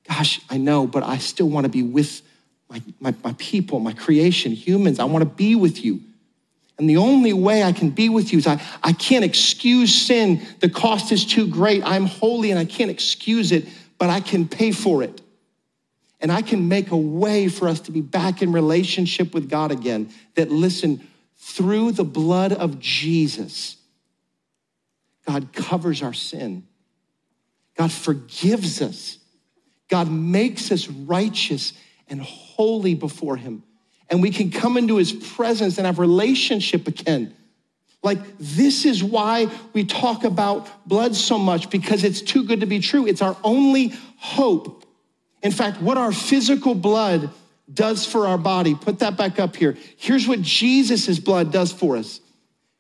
[0.09, 2.23] gosh, I know, but I still want to be with
[2.69, 4.99] my, my, my people, my creation, humans.
[4.99, 6.01] I want to be with you.
[6.79, 10.41] And the only way I can be with you is I, I can't excuse sin.
[10.61, 11.83] The cost is too great.
[11.85, 13.69] I'm holy and I can't excuse it,
[13.99, 15.21] but I can pay for it.
[16.21, 19.73] And I can make a way for us to be back in relationship with God
[19.73, 20.11] again.
[20.37, 23.77] That, listen, through the blood of Jesus,
[25.33, 26.67] God covers our sin.
[27.77, 29.19] God forgives us.
[29.89, 31.73] God makes us righteous
[32.09, 33.63] and holy before Him.
[34.09, 37.35] And we can come into His presence and have relationship again.
[38.03, 42.67] Like, this is why we talk about blood so much because it's too good to
[42.67, 43.07] be true.
[43.07, 44.81] It's our only hope
[45.43, 47.31] in fact, what our physical blood
[47.73, 49.77] does for our body, put that back up here.
[49.97, 52.21] Here's what Jesus' blood does for us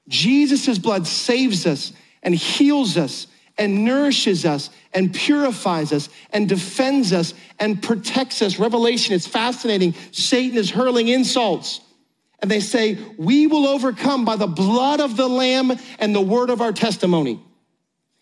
[0.08, 3.26] Jesus' blood saves us and heals us
[3.58, 8.58] and nourishes us and purifies us and defends us and protects us.
[8.58, 9.94] Revelation, it's fascinating.
[10.12, 11.80] Satan is hurling insults.
[12.40, 16.50] And they say, We will overcome by the blood of the Lamb and the word
[16.50, 17.40] of our testimony.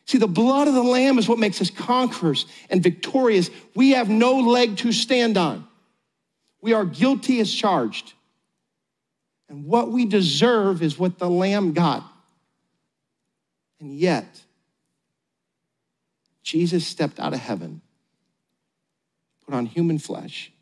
[0.07, 3.51] See, the blood of the Lamb is what makes us conquerors and victorious.
[3.75, 5.69] We have no leg to stand on.
[6.61, 8.15] We are guilty as charged.
[9.49, 12.08] And what we deserve is what the Lamb got.
[13.81, 14.43] And yet,
[16.43, 17.81] Jesus stepped out of heaven,
[19.45, 20.53] put on human flesh,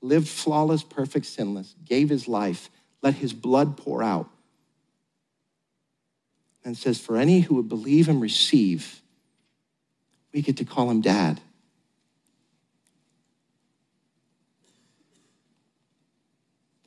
[0.00, 2.70] lived flawless, perfect, sinless, gave his life,
[3.02, 4.28] let his blood pour out
[6.64, 9.02] and says, For any who would believe and receive,
[10.32, 11.40] we get to call him dad.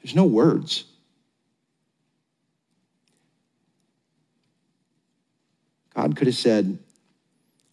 [0.01, 0.85] There's no words.
[5.97, 6.77] God could have said,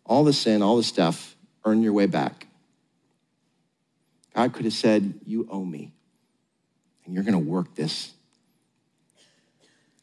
[0.06, 2.46] all the sin, all the stuff, earn your way back.
[4.34, 5.92] God could have said, You owe me,
[7.04, 8.12] and you're going to work this.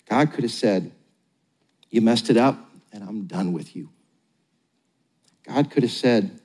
[0.08, 0.92] God could have said,
[1.90, 3.90] You messed it up, and I'm done with you.
[5.48, 6.40] God could have said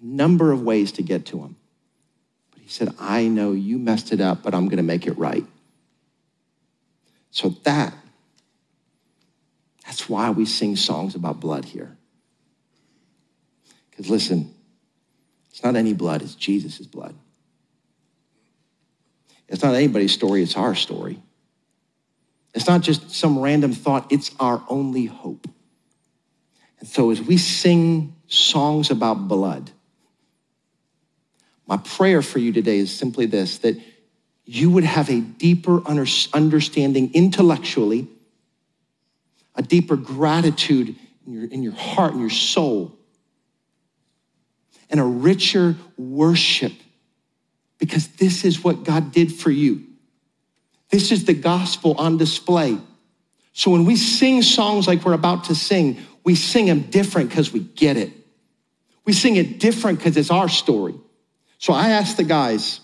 [0.00, 1.54] a number of ways to get to him.
[2.50, 5.16] But he said, I know you messed it up, but I'm going to make it
[5.16, 5.46] right.
[7.30, 7.94] So that,
[9.94, 11.96] that's why we sing songs about blood here.
[13.90, 14.52] Because listen,
[15.50, 17.14] it's not any blood, it's Jesus' blood.
[19.46, 21.22] It's not anybody's story, it's our story.
[22.54, 25.46] It's not just some random thought, it's our only hope.
[26.80, 29.70] And so as we sing songs about blood,
[31.68, 33.80] my prayer for you today is simply this that
[34.44, 38.08] you would have a deeper understanding intellectually,
[39.54, 42.98] a deeper gratitude in your, in your heart and your soul
[44.90, 46.72] and a richer worship
[47.78, 49.84] because this is what God did for you.
[50.90, 52.78] This is the gospel on display.
[53.52, 57.52] So when we sing songs like we're about to sing, we sing them different because
[57.52, 58.12] we get it.
[59.04, 60.94] We sing it different because it's our story.
[61.58, 62.80] So I asked the guys,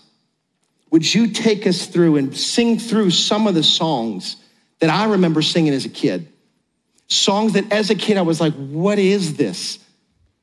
[0.91, 4.35] would you take us through and sing through some of the songs
[4.79, 6.27] that I remember singing as a kid?
[7.11, 9.79] Songs that as a kid I was like, what is this?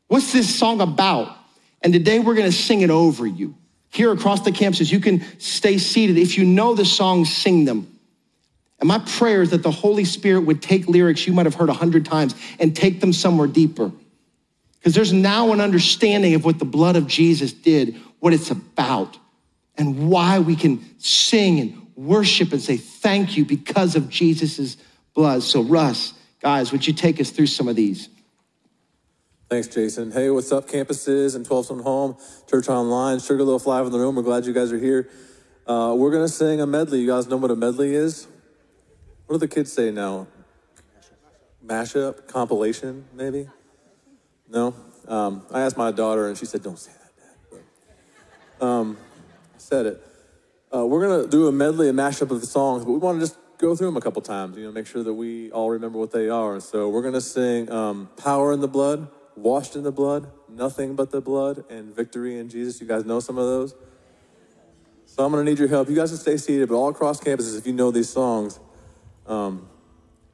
[0.08, 1.34] What's this song about?
[1.80, 3.54] And today we're going to sing it over you.
[3.88, 6.18] Here across the campuses, you can stay seated.
[6.18, 7.98] If you know the songs, sing them.
[8.80, 11.70] And my prayer is that the Holy Spirit would take lyrics you might have heard
[11.70, 13.90] a hundred times and take them somewhere deeper.
[14.74, 19.16] Because there's now an understanding of what the blood of Jesus did, what it's about,
[19.78, 24.76] and why we can sing and worship and say thank you because of Jesus'
[25.14, 25.42] blood.
[25.42, 28.08] So, Russ, guys, would you take us through some of these?
[29.48, 30.10] Thanks, Jason.
[30.10, 32.16] Hey, what's up, campuses and 12 Stone Home,
[32.50, 34.14] Church Online, Sugarloaf Live in the room.
[34.14, 35.08] We're glad you guys are here.
[35.66, 37.00] Uh, we're going to sing a medley.
[37.00, 38.26] You guys know what a medley is?
[39.26, 40.26] What do the kids say now?
[41.64, 42.28] Mashup?
[42.28, 43.48] Compilation, maybe?
[44.48, 44.74] No?
[45.06, 47.62] Um, I asked my daughter, and she said, Don't say that, Dad.
[48.58, 48.98] But, um,
[49.54, 50.02] I said it.
[50.74, 53.18] Uh, we're going to do a medley, a mashup of the songs, but we want
[53.18, 55.70] to just go through them a couple times, you know, make sure that we all
[55.70, 56.60] remember what they are.
[56.60, 60.96] So we're going to sing um, Power in the Blood washed in the blood, nothing
[60.96, 62.80] but the blood, and victory in Jesus.
[62.80, 63.74] You guys know some of those?
[65.06, 65.88] So I'm going to need your help.
[65.88, 68.60] You guys can stay seated, but all across campuses, if you know these songs,
[69.26, 69.68] um,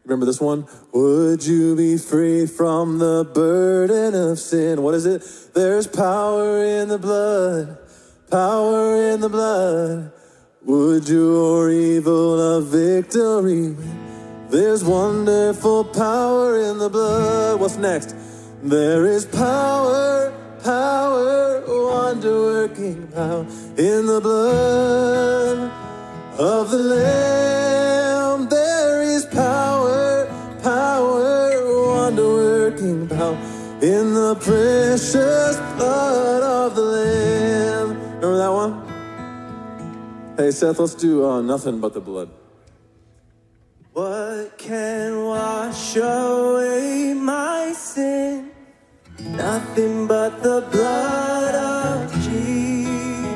[0.05, 0.67] remember this one?
[0.93, 4.83] Would you be free from the burden of sin?
[4.83, 5.23] What is it?
[5.55, 7.79] There's power in the blood,
[8.31, 10.13] power in the blood.
[10.67, 13.77] Would your evil a victory?
[14.49, 17.61] There's wonderful power in the blood.
[17.61, 18.17] What's next?
[18.63, 23.47] There is power, power, wonder working power
[23.77, 25.71] in the blood
[26.39, 28.49] of the Lamb.
[28.49, 30.27] There is power,
[30.63, 33.37] power, wonder working power
[33.83, 37.89] in the precious blood of the Lamb.
[37.91, 38.84] Remember that one?
[40.37, 42.29] Hey, Seth, let's do uh, nothing but the blood.
[43.93, 48.51] What can wash away my sin?
[49.21, 53.31] Nothing but the blood of Jesus.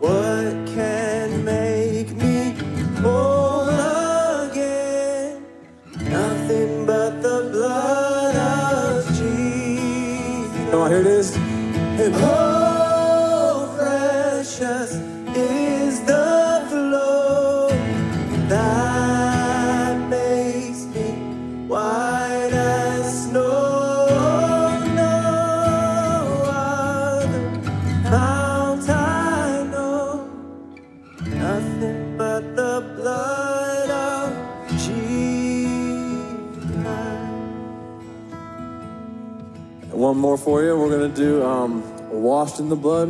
[0.00, 2.56] What can make me
[3.00, 3.68] whole
[4.50, 5.46] again?
[6.00, 10.70] Nothing but the blood of Jesus.
[10.72, 11.36] Come on, here it is.
[11.36, 12.12] And
[40.02, 40.76] one more for you.
[40.76, 43.08] We're going to do um, Washed in the Blood.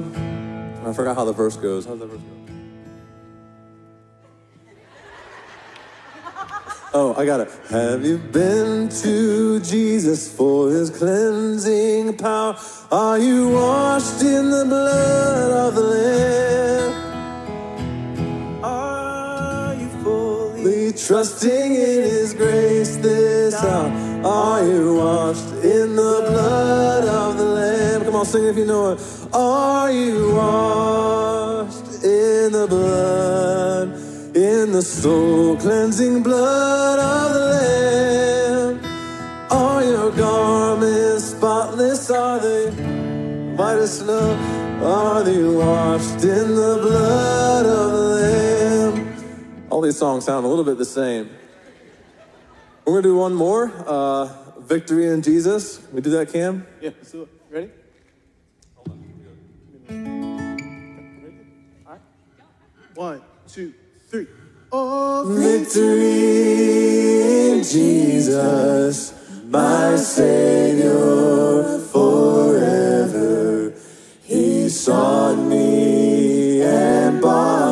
[0.84, 1.86] I forgot how the verse goes.
[1.86, 2.28] How's that verse go?
[6.95, 7.49] Oh, I got it.
[7.70, 12.59] Have you been to Jesus for his cleansing power?
[12.90, 16.93] Are you washed in the blood of the Lamb?
[18.62, 23.90] Are you fully trusting in His grace this hour?
[24.26, 25.51] Are you washed
[28.23, 29.01] on, sing if you know it.
[29.33, 33.89] Are you washed in the blood,
[34.37, 38.81] in the soul cleansing blood of the Lamb?
[39.51, 42.11] Are your garments spotless?
[42.11, 42.70] Are they
[43.57, 44.37] white as snow?
[44.85, 49.66] Are they washed in the blood of the Lamb?
[49.70, 51.29] All these songs sound a little bit the same.
[52.85, 53.73] We're gonna do one more.
[53.87, 54.29] Uh,
[54.61, 55.81] Victory in Jesus.
[55.93, 56.66] We do that, Cam?
[56.81, 56.91] Yeah.
[62.95, 63.72] One, two,
[64.11, 64.26] three.
[64.70, 66.03] Oh, Victory
[67.53, 69.14] in Jesus,
[69.47, 73.72] my Savior forever.
[74.22, 77.72] He sought me and bought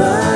[0.00, 0.29] but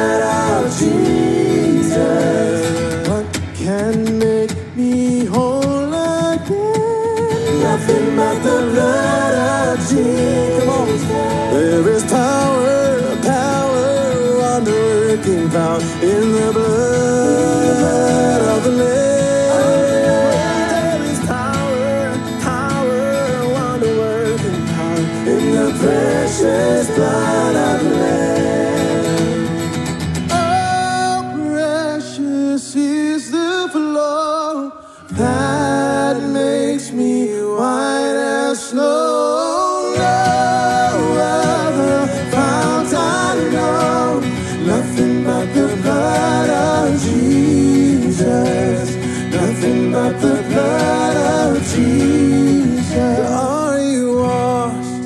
[49.92, 53.30] But the blood of Jesus.
[53.30, 55.04] Are you washed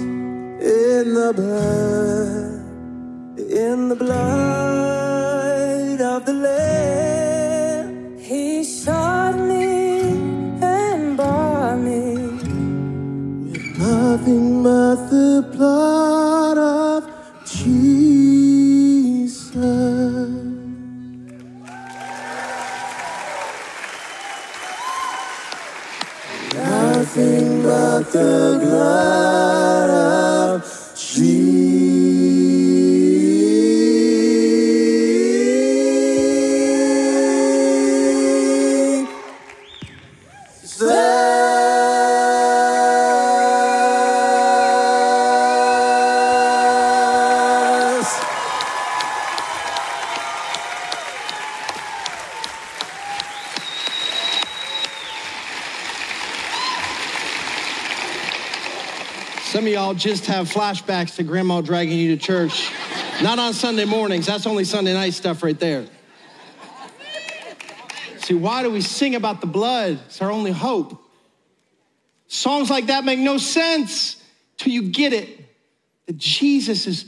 [0.63, 2.53] in the blood?
[3.51, 8.19] in the blood of the Lamb.
[8.19, 10.01] He sought me
[10.63, 12.15] and bought me.
[13.51, 15.98] with Nothing but the blood
[59.99, 62.71] Just have flashbacks to grandma dragging you to church.
[63.21, 65.87] Not on Sunday mornings, that's only Sunday night stuff right there.
[68.19, 69.99] See, why do we sing about the blood?
[70.07, 71.03] It's our only hope.
[72.29, 74.23] Songs like that make no sense
[74.57, 75.29] till you get it.
[76.07, 77.07] That Jesus is,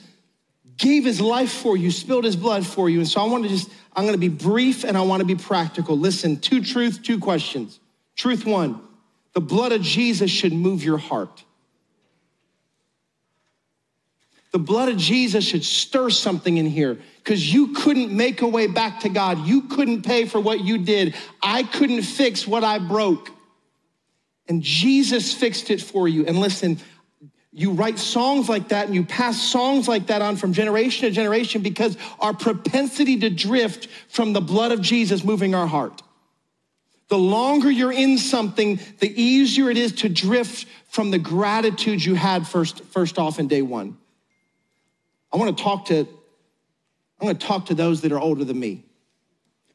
[0.77, 2.99] gave his life for you, spilled his blood for you.
[2.99, 5.27] And so I want to just, I'm going to be brief and I want to
[5.27, 5.97] be practical.
[5.97, 7.79] Listen, two truths, two questions.
[8.17, 8.81] Truth one,
[9.33, 11.45] the blood of Jesus should move your heart.
[14.53, 18.67] The blood of Jesus should stir something in here because you couldn't make a way
[18.67, 19.47] back to God.
[19.47, 21.15] You couldn't pay for what you did.
[21.43, 23.31] I couldn't fix what I broke.
[24.49, 26.27] And Jesus fixed it for you.
[26.27, 26.79] And listen,
[27.53, 31.15] you write songs like that and you pass songs like that on from generation to
[31.15, 36.03] generation because our propensity to drift from the blood of Jesus moving our heart.
[37.09, 42.15] The longer you're in something, the easier it is to drift from the gratitude you
[42.17, 43.97] had first, first off in day one.
[45.33, 48.59] I want to talk to, I'm going to talk to those that are older than
[48.59, 48.85] me.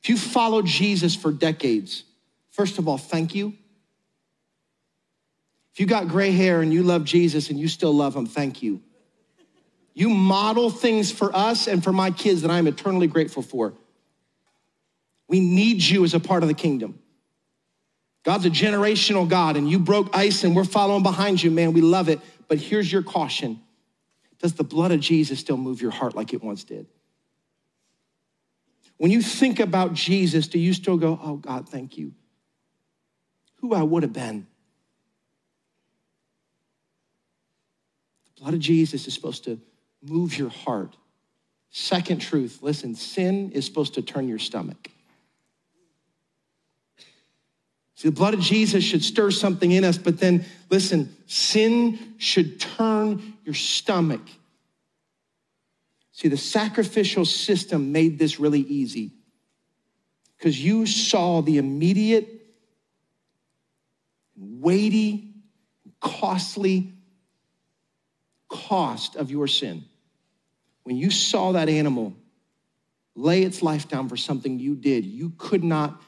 [0.02, 2.04] If you followed Jesus for decades,
[2.52, 3.54] first of all, thank you.
[5.74, 8.62] If you got gray hair and you love Jesus and you still love him, thank
[8.62, 8.82] you.
[9.94, 13.74] You model things for us and for my kids that I'm eternally grateful for.
[15.28, 17.00] We need you as a part of the kingdom.
[18.24, 21.74] God's a generational God, and you broke ice and we're following behind you, man.
[21.74, 22.20] We love it.
[22.48, 23.60] But here's your caution
[24.40, 26.88] Does the blood of Jesus still move your heart like it once did?
[28.98, 32.14] When you think about Jesus, do you still go, Oh, God, thank you?
[33.62, 34.48] Who I would have been.
[38.26, 39.60] The blood of Jesus is supposed to
[40.02, 40.96] move your heart.
[41.72, 44.90] Second truth listen, sin is supposed to turn your stomach.
[47.96, 52.60] See, the blood of Jesus should stir something in us, but then listen, sin should
[52.60, 54.22] turn your stomach.
[56.12, 59.12] See, the sacrificial system made this really easy
[60.38, 62.28] because you saw the immediate,
[64.36, 65.34] weighty,
[66.02, 66.94] costly
[68.50, 69.86] cost of your sin.
[70.84, 72.14] When you saw that animal
[73.16, 76.02] lay its life down for something you did, you could not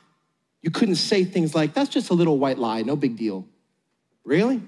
[0.67, 3.47] you couldn't say things like, that's just a little white lie, no big deal.
[4.25, 4.61] Really?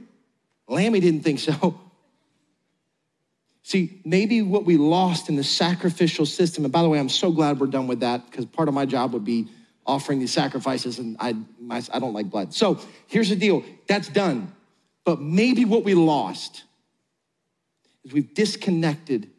[0.65, 1.77] Lammy didn't think so.
[3.63, 7.33] See, maybe what we lost in the sacrificial system, and by the way, I'm so
[7.33, 9.49] glad we're done with that because part of my job would be
[9.85, 12.53] offering these sacrifices, and I, my, I don't like blood.
[12.53, 14.53] So here's the deal that's done.
[15.03, 16.63] But maybe what we lost
[18.05, 19.29] is we've disconnected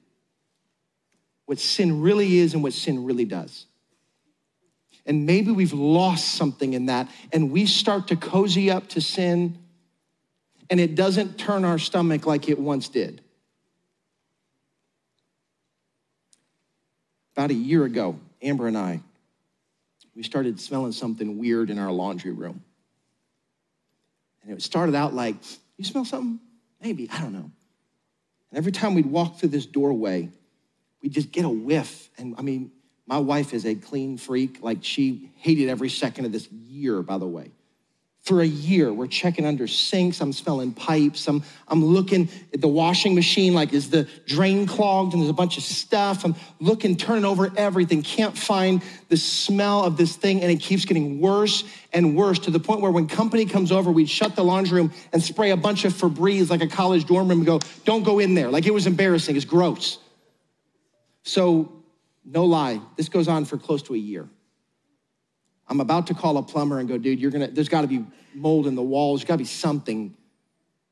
[1.47, 3.65] what sin really is and what sin really does.
[5.07, 9.59] And maybe we've lost something in that, and we start to cozy up to sin,
[10.69, 13.23] and it doesn't turn our stomach like it once did.
[17.35, 19.01] About a year ago, Amber and I,
[20.15, 22.63] we started smelling something weird in our laundry room.
[24.43, 25.37] And it started out like,
[25.77, 26.41] You smell something?
[26.81, 27.51] Maybe, I don't know.
[28.51, 30.29] And every time we'd walk through this doorway,
[31.03, 32.11] we'd just get a whiff.
[32.19, 32.73] And I mean,
[33.11, 34.63] my wife is a clean freak.
[34.63, 37.51] Like she hated every second of this year, by the way.
[38.23, 40.21] For a year, we're checking under sinks.
[40.21, 41.27] I'm smelling pipes.
[41.27, 45.15] I'm, I'm looking at the washing machine, like, is the drain clogged?
[45.15, 46.25] And there's a bunch of stuff.
[46.25, 48.03] I'm looking, turning over everything.
[48.03, 50.43] Can't find the smell of this thing.
[50.43, 53.91] And it keeps getting worse and worse to the point where when company comes over,
[53.91, 57.29] we'd shut the laundry room and spray a bunch of Febreze like a college dorm
[57.29, 58.51] room and go, don't go in there.
[58.51, 59.35] Like it was embarrassing.
[59.35, 59.99] It's gross.
[61.25, 61.80] So,
[62.25, 64.29] no lie, this goes on for close to a year.
[65.69, 68.05] I'm about to call a plumber and go, dude, you're gonna, there's gotta be
[68.35, 70.17] mold in the walls, there's gotta be something,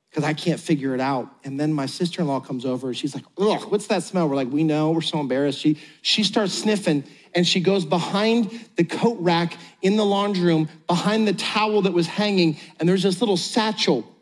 [0.08, 1.30] because I can't figure it out.
[1.44, 4.28] And then my sister-in-law comes over and she's like, ugh, what's that smell?
[4.28, 5.58] We're like, we know, we're so embarrassed.
[5.58, 7.04] She, she starts sniffing
[7.34, 11.92] and she goes behind the coat rack in the laundry room, behind the towel that
[11.92, 14.14] was hanging, and there's this little satchel.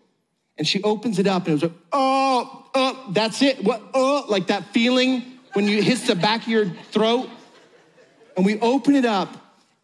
[0.58, 3.62] And she opens it up and it was like, oh, oh, that's it.
[3.62, 7.30] What, oh, like that feeling when you hits the back of your throat.
[8.36, 9.34] And we open it up,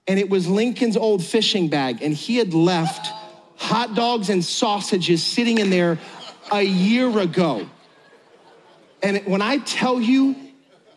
[0.06, 3.10] and it was Lincoln's old fishing bag, and he had left
[3.56, 5.98] hot dogs and sausages sitting in there
[6.52, 7.66] a year ago.
[9.02, 10.36] And when I tell you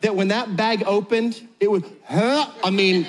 [0.01, 2.51] that when that bag opened, it was, huh?
[2.61, 3.07] I mean,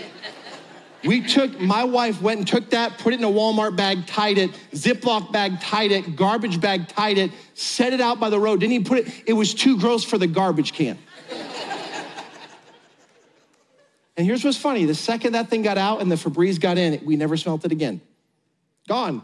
[1.04, 4.38] we took, my wife went and took that, put it in a Walmart bag, tied
[4.38, 8.60] it, Ziploc bag, tied it, garbage bag, tied it, set it out by the road,
[8.60, 10.96] didn't even put it, it was too gross for the garbage can.
[14.16, 17.04] And here's what's funny the second that thing got out and the Febreze got in,
[17.04, 18.00] we never smelt it again.
[18.88, 19.22] Gone.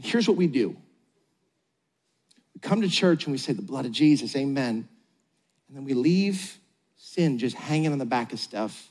[0.00, 0.76] Here's what we do
[2.54, 4.88] we come to church and we say, The blood of Jesus, amen.
[5.68, 6.58] And then we leave
[6.96, 8.90] sin just hanging on the back of stuff.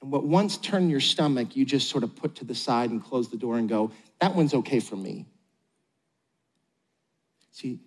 [0.00, 3.02] And what once turned your stomach, you just sort of put to the side and
[3.02, 3.90] close the door and go,
[4.20, 5.26] That one's okay for me.
[7.52, 7.80] See,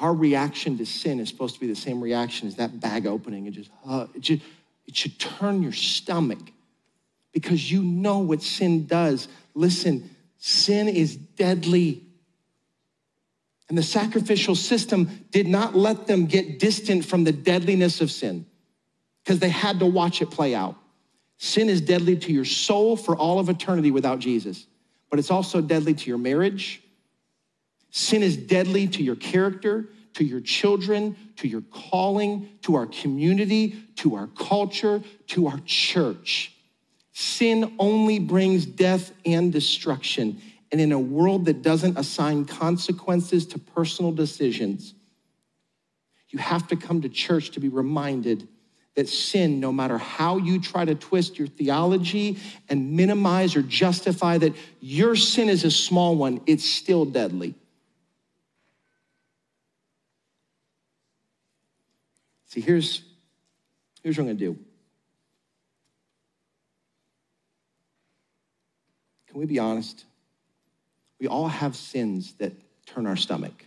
[0.00, 3.46] our reaction to sin is supposed to be the same reaction as that bag opening.
[3.46, 4.42] It just, uh, it, just
[4.86, 6.40] it should turn your stomach
[7.32, 9.28] because you know what sin does.
[9.54, 12.02] Listen, sin is deadly.
[13.68, 18.46] And the sacrificial system did not let them get distant from the deadliness of sin
[19.22, 20.76] because they had to watch it play out.
[21.36, 24.66] Sin is deadly to your soul for all of eternity without Jesus,
[25.08, 26.82] but it's also deadly to your marriage,
[27.90, 33.76] Sin is deadly to your character, to your children, to your calling, to our community,
[33.96, 36.54] to our culture, to our church.
[37.12, 40.40] Sin only brings death and destruction.
[40.72, 44.94] And in a world that doesn't assign consequences to personal decisions,
[46.28, 48.46] you have to come to church to be reminded
[48.94, 52.38] that sin, no matter how you try to twist your theology
[52.68, 57.54] and minimize or justify that your sin is a small one, it's still deadly.
[62.50, 63.02] See, here's,
[64.02, 64.58] here's what I'm gonna do.
[69.28, 70.04] Can we be honest?
[71.20, 72.52] We all have sins that
[72.86, 73.64] turn our stomach,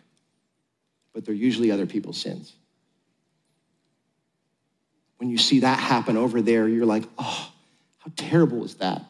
[1.14, 2.52] but they're usually other people's sins.
[5.16, 7.54] When you see that happen over there, you're like, oh,
[8.00, 9.02] how terrible is that?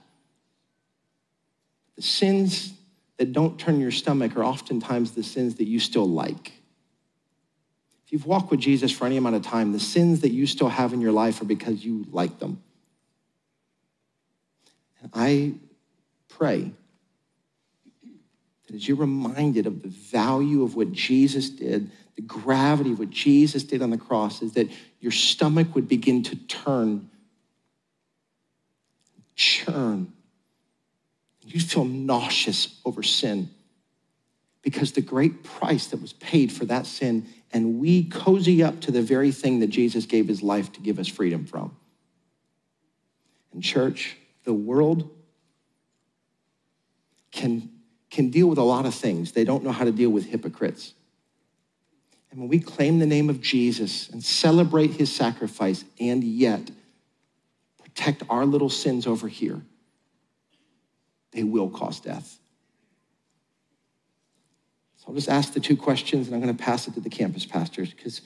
[1.96, 2.74] The sins
[3.18, 6.52] that don't turn your stomach are oftentimes the sins that you still like.
[8.14, 10.94] You've walked with Jesus for any amount of time, the sins that you still have
[10.94, 12.62] in your life are because you like them.
[15.02, 15.54] And I
[16.30, 16.70] pray
[18.68, 23.10] that as you're reminded of the value of what Jesus did, the gravity of what
[23.10, 27.10] Jesus did on the cross, is that your stomach would begin to turn,
[29.36, 30.14] churn.
[31.48, 33.50] You feel nauseous over sin
[34.62, 38.92] because the great price that was paid for that sin, and we cozy up to
[38.92, 41.76] the very thing that Jesus gave his life to give us freedom from.
[43.54, 45.10] And, church, the world
[47.32, 47.70] can,
[48.10, 49.32] can deal with a lot of things.
[49.32, 50.96] They don't know how to deal with hypocrites.
[52.32, 56.72] And when we claim the name of Jesus and celebrate his sacrifice and yet
[57.84, 59.62] protect our little sins over here,
[61.32, 62.40] they will cause death.
[65.04, 67.10] So I'll just ask the two questions and I'm going to pass it to the
[67.10, 68.22] campus pastors because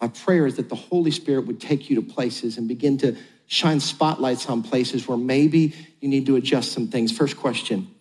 [0.00, 3.16] my prayer is that the Holy Spirit would take you to places and begin to
[3.46, 7.12] shine spotlights on places where maybe you need to adjust some things.
[7.12, 7.94] First question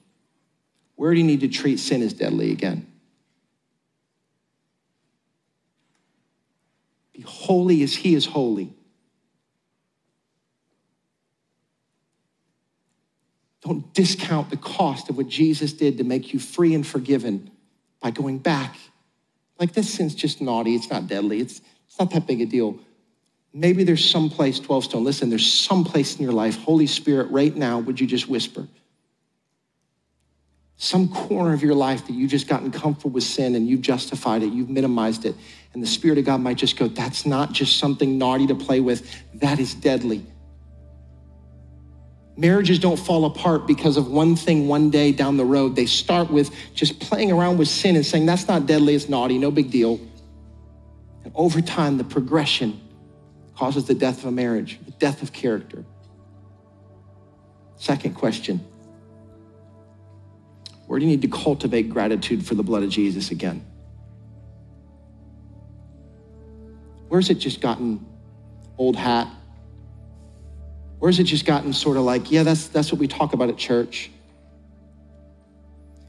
[0.95, 2.87] Where do you need to treat sin as deadly again?
[7.11, 8.73] Be holy as He is holy.
[13.61, 17.51] Don't discount the cost of what Jesus did to make you free and forgiven
[18.01, 18.75] by going back.
[19.59, 20.75] Like, this sin's just naughty.
[20.75, 21.39] It's not deadly.
[21.39, 22.79] It's, it's not that big a deal.
[23.53, 27.31] Maybe there's some place, 12 Stone, listen, there's some place in your life, Holy Spirit,
[27.31, 28.67] right now, would you just whisper?
[30.77, 34.43] Some corner of your life that you've just gotten comfortable with sin and you've justified
[34.43, 35.35] it, you've minimized it.
[35.73, 38.79] And the Spirit of God might just go, that's not just something naughty to play
[38.79, 40.25] with, that is deadly.
[42.39, 45.75] Marriages don't fall apart because of one thing one day down the road.
[45.75, 49.37] They start with just playing around with sin and saying, that's not deadly, it's naughty,
[49.37, 49.99] no big deal.
[51.25, 52.79] And over time, the progression
[53.57, 55.83] causes the death of a marriage, the death of character.
[57.75, 58.65] Second question
[60.87, 63.65] Where do you need to cultivate gratitude for the blood of Jesus again?
[67.09, 68.05] Where's it just gotten
[68.77, 69.27] old hat?
[70.99, 73.57] Where's it just gotten sort of like, yeah, that's, that's what we talk about at
[73.57, 74.11] church?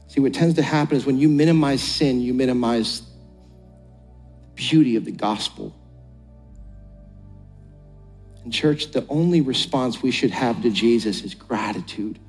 [0.07, 3.05] See, what tends to happen is when you minimize sin, you minimize the
[4.55, 5.73] beauty of the gospel.
[8.43, 12.19] In church, the only response we should have to Jesus is gratitude.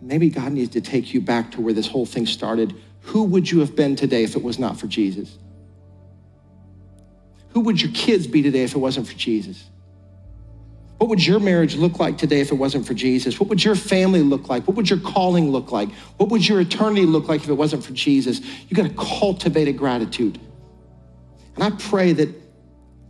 [0.00, 2.74] Maybe God needs to take you back to where this whole thing started.
[3.02, 5.36] Who would you have been today if it was not for Jesus?
[7.50, 9.69] Who would your kids be today if it wasn't for Jesus?
[11.00, 13.40] What would your marriage look like today if it wasn't for Jesus?
[13.40, 14.68] What would your family look like?
[14.68, 15.90] What would your calling look like?
[16.18, 18.42] What would your eternity look like if it wasn't for Jesus?
[18.68, 20.38] You got to cultivate a gratitude.
[21.54, 22.28] And I pray that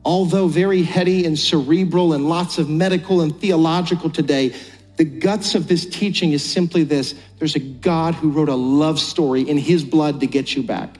[0.04, 4.54] although very heady and cerebral and lots of medical and theological today,
[4.96, 9.00] the guts of this teaching is simply this there's a God who wrote a love
[9.00, 10.96] story in his blood to get you back.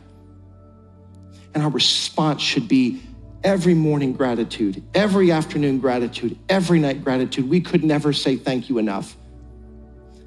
[1.55, 3.01] And our response should be
[3.43, 7.49] every morning gratitude, every afternoon gratitude, every night gratitude.
[7.49, 9.17] We could never say thank you enough.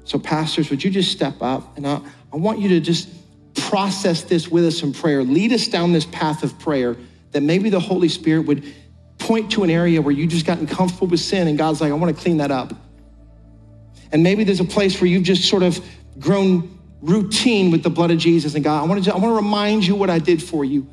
[0.04, 1.76] So, pastors, would you just step up?
[1.76, 2.00] And I,
[2.32, 3.08] I want you to just
[3.54, 5.22] process this with us in prayer.
[5.22, 6.96] Lead us down this path of prayer
[7.32, 8.64] that maybe the Holy Spirit would
[9.18, 11.94] point to an area where you've just gotten comfortable with sin and God's like, I
[11.94, 12.74] want to clean that up.
[14.12, 15.80] And maybe there's a place where you've just sort of
[16.18, 19.36] grown routine with the blood of Jesus and God, I want to, I want to
[19.36, 20.86] remind you what I did for you.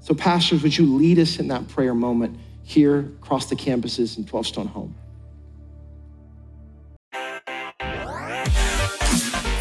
[0.00, 4.24] So, pastors, would you lead us in that prayer moment here across the campuses in
[4.24, 4.94] 12 Stone Home?